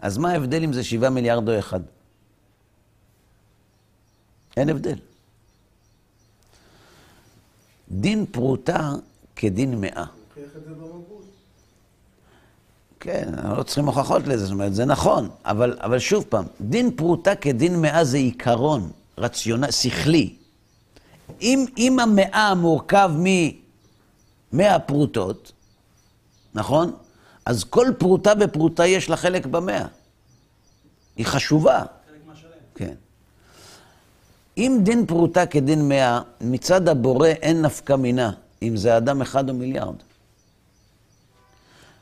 אז 0.00 0.18
מה 0.18 0.30
ההבדל 0.30 0.62
אם 0.64 0.72
זה 0.72 0.84
שבעה 0.84 1.10
מיליארד 1.10 1.48
או 1.48 1.58
אחד? 1.58 1.80
אין 4.56 4.68
הבדל. 4.68 4.98
דין 7.90 8.26
פרוטה 8.26 8.92
כדין 9.36 9.80
מאה. 9.80 10.04
הוכיח 10.28 10.56
את 10.56 10.64
זה 10.64 10.70
במבול. 10.70 11.15
כן, 13.06 13.28
אנחנו 13.38 13.56
לא 13.56 13.62
צריכים 13.62 13.86
הוכחות 13.86 14.26
לזה, 14.26 14.44
זאת 14.44 14.52
אומרת, 14.52 14.74
זה 14.74 14.84
נכון, 14.84 15.28
אבל, 15.44 15.76
אבל 15.80 15.98
שוב 15.98 16.24
פעם, 16.28 16.44
דין 16.60 16.90
פרוטה 16.96 17.34
כדין 17.34 17.82
מאה 17.82 18.04
זה 18.04 18.16
עיקרון, 18.16 18.90
רציונל, 19.18 19.70
שכלי. 19.70 20.34
אם, 21.40 21.64
אם 21.78 21.98
המאה 22.00 22.54
מורכב 22.54 23.10
ממאה 24.52 24.78
פרוטות, 24.78 25.52
נכון? 26.54 26.92
אז 27.44 27.64
כל 27.64 27.86
פרוטה 27.98 28.34
בפרוטה 28.34 28.86
יש 28.86 29.10
לה 29.10 29.16
חלק 29.16 29.46
במאה. 29.46 29.86
היא 31.16 31.26
חשובה. 31.26 31.78
חלק 31.78 32.20
מהשלם. 32.26 32.48
כן. 32.74 32.94
אם 34.58 34.78
דין 34.82 35.06
פרוטה 35.06 35.46
כדין 35.46 35.88
מאה, 35.88 36.20
מצד 36.40 36.88
הבורא 36.88 37.28
אין 37.28 37.62
נפקא 37.62 37.92
מינה, 37.92 38.30
אם 38.62 38.76
זה 38.76 38.96
אדם 38.96 39.22
אחד 39.22 39.48
או 39.48 39.54
מיליארד. 39.54 39.96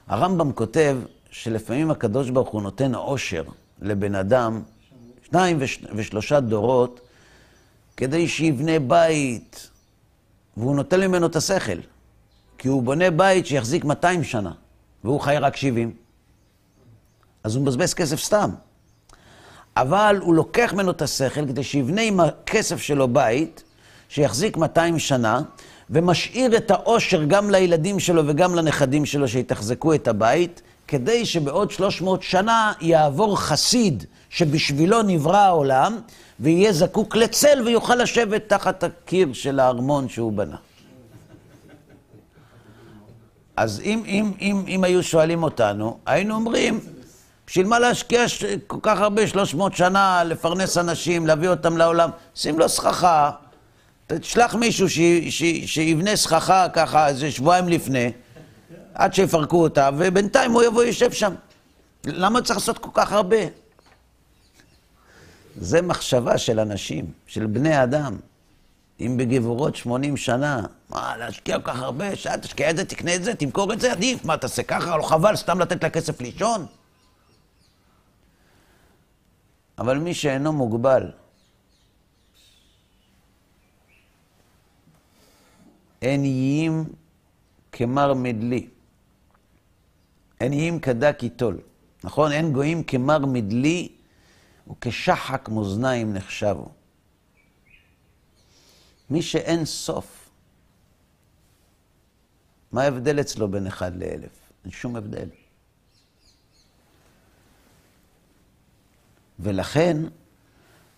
הרמב"ם 0.09 0.53
כותב 0.53 0.99
שלפעמים 1.31 1.91
הקדוש 1.91 2.31
ברוך 2.31 2.49
הוא 2.49 2.63
נותן 2.63 2.95
עושר 2.95 3.45
לבן 3.83 4.15
אדם, 4.15 4.63
שניים 5.31 5.57
וש... 5.61 5.85
ושלושה 5.95 6.41
דורות, 6.41 7.01
כדי 7.97 8.29
שיבנה 8.29 8.79
בית, 8.79 9.71
והוא 10.57 10.77
נותן 10.77 11.01
ממנו 11.01 11.27
את 11.27 11.37
השכל. 11.37 11.79
כי 12.59 12.69
הוא 12.69 12.83
בונה 12.83 13.11
בית 13.11 13.47
שיחזיק 13.47 13.85
200 13.85 14.25
שנה, 14.25 14.53
והוא 15.05 15.21
חי 15.21 15.37
רק 15.41 15.57
70. 15.57 15.95
אז 17.45 17.55
הוא 17.57 17.63
מבזבז 17.63 17.95
כסף 17.95 18.21
סתם. 18.21 18.51
אבל 19.77 20.19
הוא 20.21 20.35
לוקח 20.35 20.73
ממנו 20.75 20.91
את 20.91 21.03
השכל 21.03 21.47
כדי 21.47 21.63
שיבנה 21.63 22.01
עם 22.01 22.21
הכסף 22.21 22.81
שלו 22.81 23.09
בית 23.09 23.63
שיחזיק 24.09 24.57
200 24.57 24.99
שנה, 24.99 25.41
ומשאיר 25.91 26.57
את 26.57 26.70
העושר 26.70 27.24
גם 27.24 27.51
לילדים 27.51 28.01
שלו 28.01 28.22
וגם 28.26 28.55
לנכדים 28.55 29.07
שלו 29.07 29.28
שיתחזקו 29.28 29.95
את 29.95 30.09
הבית, 30.09 30.62
כדי 30.89 31.26
שבעוד 31.26 31.70
300 31.70 32.22
שנה 32.22 32.72
יעבור 32.80 33.39
חסיד 33.39 34.05
שבשבילו 34.30 35.03
נברא 35.03 35.37
העולם, 35.37 35.99
ויהיה 36.41 36.72
זקוק 36.72 37.16
לצל 37.16 37.62
ויוכל 37.64 37.95
לשבת 37.95 38.49
תחת 38.49 38.85
הקיר 38.85 39.32
של 39.32 39.61
הארמון 39.61 40.09
שהוא 40.09 40.32
בנה. 40.32 40.57
אז 43.57 43.80
אם, 43.85 44.03
אם, 44.07 44.32
אם, 44.41 44.64
אם 44.68 44.85
היו 44.85 45.03
שואלים 45.03 45.43
אותנו, 45.43 45.99
היינו 46.07 46.35
אומרים, 46.35 46.80
בשביל 47.47 47.66
מה 47.66 47.78
להשקיע. 47.78 48.24
כל 48.66 48.76
כך 48.82 49.01
הרבה, 49.01 49.26
300 49.26 49.76
שנה, 49.76 50.24
לפרנס 50.24 50.78
אנשים, 50.78 51.26
להביא 51.26 51.49
אותם 51.49 51.76
לעולם? 51.76 52.11
שים 52.35 52.59
לו 52.59 52.68
סככה, 52.68 53.30
תשלח 54.07 54.55
מישהו 54.55 54.91
ש... 54.91 54.99
ש... 55.31 55.43
שיבנה 55.67 56.17
סככה 56.17 56.67
ככה 56.73 57.09
איזה 57.09 57.31
שבועיים 57.31 57.69
לפני, 57.69 58.13
עד 58.95 59.15
שיפרקו 59.15 59.63
אותה, 59.63 59.91
ובינתיים 59.99 60.53
הוא 60.53 60.63
יבוא 60.63 60.83
וישב 60.83 61.13
שם. 61.13 61.35
למה 62.05 62.43
צריך 62.43 62.59
לעשות 62.59 62.79
כל 62.79 62.91
כך 62.95 63.13
הרבה? 63.13 63.37
זה 65.57 65.83
מחשבה 65.83 66.39
של 66.39 66.61
אנשים, 66.61 67.05
של 67.27 67.47
בני 67.47 67.83
אדם. 67.83 68.17
אם 69.01 69.17
בגבורות 69.17 69.77
80 69.77 70.17
שנה, 70.17 70.63
מה, 70.91 71.17
להשקיע 71.17 71.59
כל 71.59 71.73
כך 71.73 71.83
הרבה, 71.83 72.17
שעה 72.17 72.39
תשקיע 72.39 72.71
את 72.71 72.77
זה, 72.77 72.85
תקנה 72.85 73.15
את 73.15 73.25
זה, 73.25 73.35
תמכור 73.35 73.73
את 73.73 73.81
זה, 73.81 73.93
עדיף, 73.93 74.25
מה, 74.25 74.37
תעשה 74.37 74.63
ככה, 74.63 74.97
לא 74.97 75.03
חבל 75.03 75.37
סתם 75.37 75.61
לתת 75.61 75.83
לה 75.83 75.91
כסף 75.91 76.21
לישון? 76.21 76.67
אבל 79.79 79.99
מי 79.99 80.15
שאינו 80.15 80.53
מוגבל, 80.53 81.11
ייים 86.09 86.85
כמר 87.73 88.15
מדלי, 88.15 88.69
ייים 90.41 90.81
כדק 90.81 91.23
יטול, 91.23 91.61
נכון? 92.05 92.33
אין 92.33 92.53
גויים 92.53 92.85
כמר 92.85 93.19
מדלי 93.19 93.89
וכשחק 94.71 95.49
מאזניים 95.49 96.13
נחשבו. 96.13 96.69
מי 99.11 99.23
שאין 99.23 99.65
סוף, 99.65 100.31
מה 102.73 102.83
ההבדל 102.83 103.21
אצלו 103.21 103.49
בין 103.49 103.67
אחד 103.67 103.97
לאלף? 103.97 104.51
אין 104.65 104.73
שום 104.73 104.97
הבדל. 104.97 105.29
ולכן, 109.39 109.97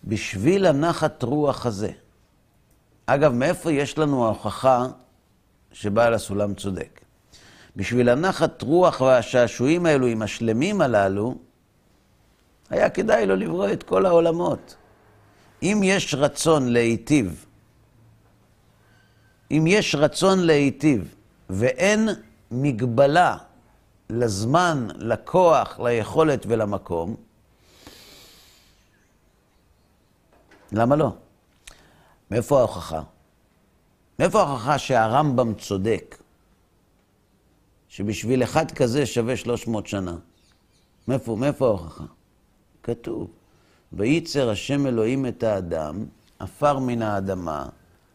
בשביל 0.03 0.65
הנחת 0.65 1.23
רוח 1.23 1.65
הזה, 1.65 1.91
אגב, 3.09 3.33
מאיפה 3.33 3.71
יש 3.71 3.97
לנו 3.97 4.25
ההוכחה 4.25 4.87
שבעל 5.71 6.13
הסולם 6.13 6.53
צודק? 6.53 7.01
בשביל 7.75 8.09
הנחת 8.09 8.61
רוח 8.61 9.01
והשעשועים 9.01 9.85
האלו 9.85 10.07
עם 10.07 10.21
השלמים 10.21 10.81
הללו, 10.81 11.35
היה 12.69 12.89
כדאי 12.89 13.25
לו 13.25 13.35
לברוא 13.35 13.69
את 13.73 13.83
כל 13.83 14.05
העולמות. 14.05 14.75
אם 15.63 15.81
יש 15.83 16.13
רצון 16.13 16.67
להיטיב, 16.67 17.45
אם 19.51 19.63
יש 19.67 19.95
רצון 19.95 20.39
להיטיב 20.39 21.15
ואין 21.49 22.09
מגבלה 22.51 23.37
לזמן, 24.09 24.87
לכוח, 24.95 25.79
ליכולת 25.79 26.45
ולמקום, 26.47 27.15
למה 30.71 30.95
לא? 30.95 31.11
מאיפה 32.31 32.59
ההוכחה? 32.59 33.01
מאיפה 34.19 34.41
ההוכחה 34.41 34.77
שהרמב"ם 34.77 35.53
צודק? 35.53 36.17
שבשביל 37.87 38.43
אחד 38.43 38.71
כזה 38.71 39.05
שווה 39.05 39.37
300 39.37 39.87
שנה. 39.87 40.17
מאיפה, 41.07 41.35
מאיפה 41.35 41.65
ההוכחה? 41.67 42.03
כתוב, 42.83 43.31
וייצר 43.93 44.49
השם 44.49 44.87
אלוהים 44.87 45.25
את 45.25 45.43
האדם, 45.43 46.05
עפר 46.39 46.79
מן 46.79 47.01
האדמה, 47.01 47.69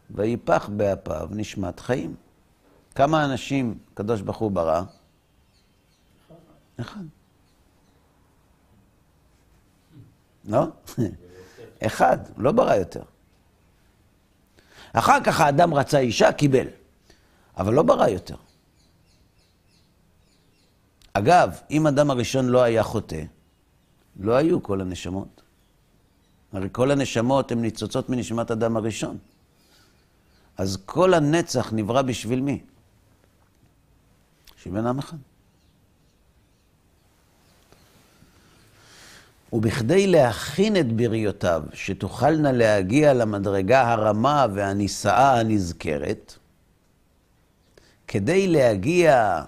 ויפח 0.09 0.69
באפיו 0.77 1.27
נשמת 1.31 1.79
חיים. 1.79 2.15
כמה 2.95 3.25
אנשים 3.25 3.77
הקדוש 3.93 4.21
ברוך 4.21 4.37
הוא 4.37 4.51
ברא? 4.51 4.81
אחד. 6.79 7.03
לא? 10.45 10.65
אחד, 11.87 12.17
לא 12.37 12.51
ברא 12.51 12.75
יותר. 12.75 13.03
אחר 14.93 15.23
כך 15.23 15.41
האדם 15.41 15.73
רצה 15.73 15.99
אישה, 15.99 16.31
קיבל. 16.31 16.67
אבל 17.57 17.73
לא 17.73 17.83
ברא 17.83 18.07
יותר. 18.07 18.35
אגב, 21.13 21.59
אם 21.71 21.87
אדם 21.87 22.11
הראשון 22.11 22.45
לא 22.45 22.61
היה 22.63 22.83
חוטא, 22.83 23.23
לא 24.19 24.35
היו 24.35 24.63
כל 24.63 24.81
הנשמות. 24.81 25.41
הרי 26.53 26.67
כל 26.71 26.91
הנשמות 26.91 27.51
הן 27.51 27.61
ניצוצות 27.61 28.09
מנשמת 28.09 28.51
אדם 28.51 28.77
הראשון. 28.77 29.17
אז 30.57 30.77
כל 30.85 31.13
הנצח 31.13 31.73
נברא 31.73 32.01
בשביל 32.01 32.41
מי? 32.41 32.63
בשביל 34.57 34.73
בן 34.73 34.85
אדם 34.85 34.99
אחד. 34.99 35.17
ובכדי 39.53 40.07
להכין 40.07 40.77
את 40.77 40.91
בריותיו, 40.91 41.63
שתוכלנה 41.73 42.51
להגיע 42.51 43.13
למדרגה 43.13 43.91
הרמה 43.91 44.45
והנישאה 44.53 45.39
הנזכרת, 45.39 46.33
כדי 48.07 48.47
להגיע 48.47 49.41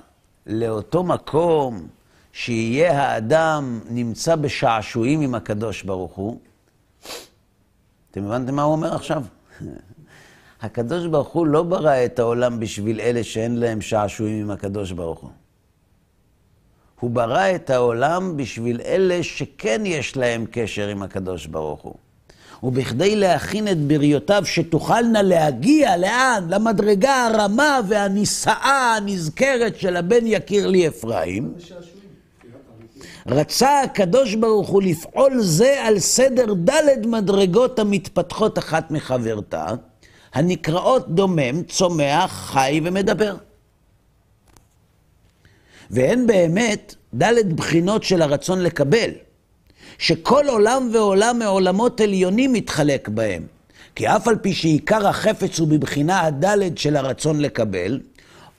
לאותו 0.45 1.03
מקום 1.03 1.87
שיהיה 2.31 3.01
האדם 3.01 3.79
נמצא 3.89 4.35
בשעשועים 4.35 5.21
עם 5.21 5.35
הקדוש 5.35 5.83
ברוך 5.83 6.13
הוא, 6.13 6.39
אתם 8.11 8.25
הבנתם 8.25 8.55
מה 8.55 8.63
הוא 8.63 8.71
אומר 8.71 8.95
עכשיו? 8.95 9.23
הקדוש 10.61 11.07
ברוך 11.07 11.27
הוא 11.27 11.47
לא 11.47 11.63
ברא 11.63 12.05
את 12.05 12.19
העולם 12.19 12.59
בשביל 12.59 13.01
אלה 13.01 13.23
שאין 13.23 13.55
להם 13.55 13.81
שעשועים 13.81 14.41
עם 14.41 14.51
הקדוש 14.51 14.91
ברוך 14.91 15.19
הוא. 15.19 15.44
הוא 16.99 17.11
ברא 17.11 17.55
את 17.55 17.69
העולם 17.69 18.37
בשביל 18.37 18.81
אלה 18.85 19.23
שכן 19.23 19.81
יש 19.85 20.17
להם 20.17 20.45
קשר 20.51 20.87
עם 20.87 21.03
הקדוש 21.03 21.45
ברוך 21.45 21.81
הוא. 21.81 21.95
ובכדי 22.63 23.15
להכין 23.15 23.67
את 23.67 23.77
בריותיו 23.77 24.43
שתוכלנה 24.45 25.21
להגיע, 25.21 25.97
לאן? 25.97 26.47
למדרגה 26.49 27.25
הרמה 27.25 27.79
והנישאה 27.87 28.95
הנזכרת 28.97 29.79
של 29.79 29.95
הבן 29.95 30.27
יקיר 30.27 30.67
לי 30.67 30.87
אפרים, 30.87 31.53
רצה 33.27 33.81
הקדוש 33.81 34.35
ברוך 34.35 34.69
הוא 34.69 34.81
לפעול 34.81 35.41
זה 35.41 35.83
על 35.83 35.99
סדר 35.99 36.53
ד' 36.53 37.07
מדרגות 37.07 37.79
המתפתחות 37.79 38.57
אחת 38.57 38.91
מחברתה, 38.91 39.65
הנקראות 40.33 41.15
דומם, 41.15 41.63
צומח, 41.63 42.31
חי 42.31 42.81
ומדבר. 42.83 43.35
והן 45.91 46.27
באמת 46.27 46.95
ד' 47.21 47.55
בחינות 47.55 48.03
של 48.03 48.21
הרצון 48.21 48.61
לקבל, 48.61 49.09
שכל 49.97 50.45
עולם 50.47 50.89
ועולם 50.93 51.39
מעולמות 51.39 52.01
עליונים 52.01 52.53
מתחלק 52.53 53.09
בהם. 53.09 53.43
כי 53.95 54.07
אף 54.07 54.27
על 54.27 54.35
פי 54.35 54.53
שעיקר 54.53 55.07
החפץ 55.07 55.59
הוא 55.59 55.67
בבחינה 55.67 56.21
הד' 56.21 56.77
של 56.77 56.95
הרצון 56.95 57.39
לקבל, 57.39 57.99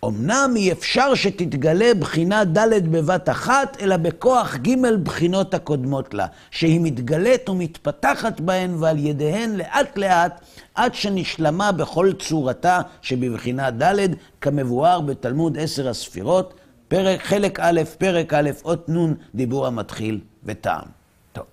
אמנם 0.04 0.52
אי 0.56 0.72
אפשר 0.72 1.14
שתתגלה 1.14 1.94
בחינה 1.94 2.44
ד' 2.44 2.92
בבת 2.92 3.28
אחת, 3.28 3.76
אלא 3.80 3.96
בכוח 3.96 4.56
ג' 4.56 4.74
בחינות 5.02 5.54
הקודמות 5.54 6.14
לה, 6.14 6.26
שהיא 6.50 6.80
מתגלית 6.80 7.48
ומתפתחת 7.48 8.40
בהן 8.40 8.74
ועל 8.78 8.98
ידיהן 8.98 9.56
לאט 9.56 9.98
לאט, 9.98 10.40
עד 10.74 10.94
שנשלמה 10.94 11.72
בכל 11.72 12.12
צורתה 12.18 12.80
שבבחינה 13.02 13.70
ד', 13.70 14.08
כמבואר 14.40 15.00
בתלמוד 15.00 15.58
עשר 15.58 15.88
הספירות, 15.88 16.54
פרק, 16.88 17.22
חלק 17.22 17.60
א', 17.60 17.80
פרק 17.98 18.34
א', 18.34 18.50
אות 18.64 18.88
נ', 18.88 19.14
דיבור 19.34 19.66
המתחיל 19.66 20.20
וטעם. 20.44 20.84
טוב, 21.32 21.44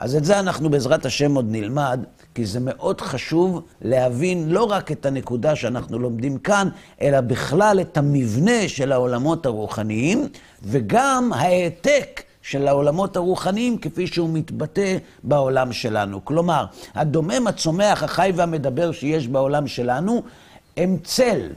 אז 0.00 0.16
את 0.16 0.24
זה 0.24 0.38
אנחנו 0.38 0.70
בעזרת 0.70 1.06
השם 1.06 1.34
עוד 1.34 1.46
נלמד, 1.48 2.00
כי 2.34 2.46
זה 2.46 2.60
מאוד 2.60 3.00
חשוב 3.00 3.62
להבין 3.82 4.48
לא 4.48 4.64
רק 4.64 4.92
את 4.92 5.06
הנקודה 5.06 5.56
שאנחנו 5.56 5.98
לומדים 5.98 6.38
כאן, 6.38 6.68
אלא 7.00 7.20
בכלל 7.20 7.78
את 7.80 7.96
המבנה 7.96 8.68
של 8.68 8.92
העולמות 8.92 9.46
הרוחניים, 9.46 10.28
וגם 10.62 11.30
העתק 11.34 12.22
של 12.42 12.68
העולמות 12.68 13.16
הרוחניים 13.16 13.78
כפי 13.78 14.06
שהוא 14.06 14.30
מתבטא 14.32 14.96
בעולם 15.22 15.72
שלנו. 15.72 16.24
כלומר, 16.24 16.64
הדומם, 16.94 17.46
הצומח, 17.46 18.02
החי 18.02 18.32
והמדבר 18.36 18.92
שיש 18.92 19.28
בעולם 19.28 19.66
שלנו, 19.66 20.22
הם 20.76 20.96
צל, 21.04 21.48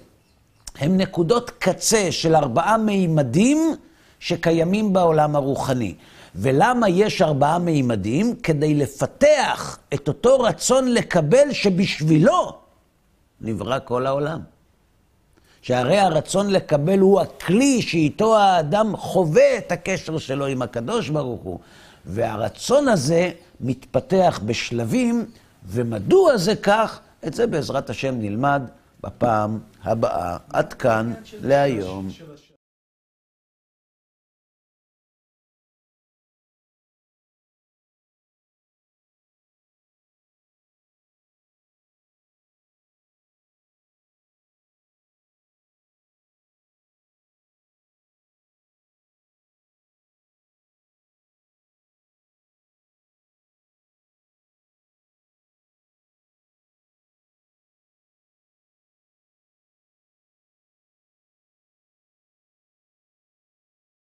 הם 0.79 0.97
נקודות 0.97 1.51
קצה 1.59 2.11
של 2.11 2.35
ארבעה 2.35 2.77
מימדים 2.77 3.75
שקיימים 4.19 4.93
בעולם 4.93 5.35
הרוחני. 5.35 5.95
ולמה 6.35 6.89
יש 6.89 7.21
ארבעה 7.21 7.59
מימדים? 7.59 8.35
כדי 8.35 8.73
לפתח 8.73 9.77
את 9.93 10.07
אותו 10.07 10.39
רצון 10.39 10.93
לקבל 10.93 11.53
שבשבילו 11.53 12.53
נברא 13.41 13.79
כל 13.83 14.05
העולם. 14.05 14.39
שהרי 15.61 15.99
הרצון 15.99 16.49
לקבל 16.49 16.99
הוא 16.99 17.21
הכלי 17.21 17.81
שאיתו 17.81 18.37
האדם 18.37 18.97
חווה 18.97 19.57
את 19.57 19.71
הקשר 19.71 20.17
שלו 20.17 20.45
עם 20.45 20.61
הקדוש 20.61 21.09
ברוך 21.09 21.41
הוא. 21.41 21.59
והרצון 22.05 22.87
הזה 22.87 23.31
מתפתח 23.61 24.39
בשלבים, 24.45 25.25
ומדוע 25.65 26.37
זה 26.37 26.55
כך? 26.55 26.99
את 27.27 27.33
זה 27.33 27.47
בעזרת 27.47 27.89
השם 27.89 28.15
נלמד 28.19 28.61
בפעם 29.05 29.59
הבאה. 29.83 30.37
עד 30.53 30.73
כאן 30.73 31.13
להיום. 31.41 32.07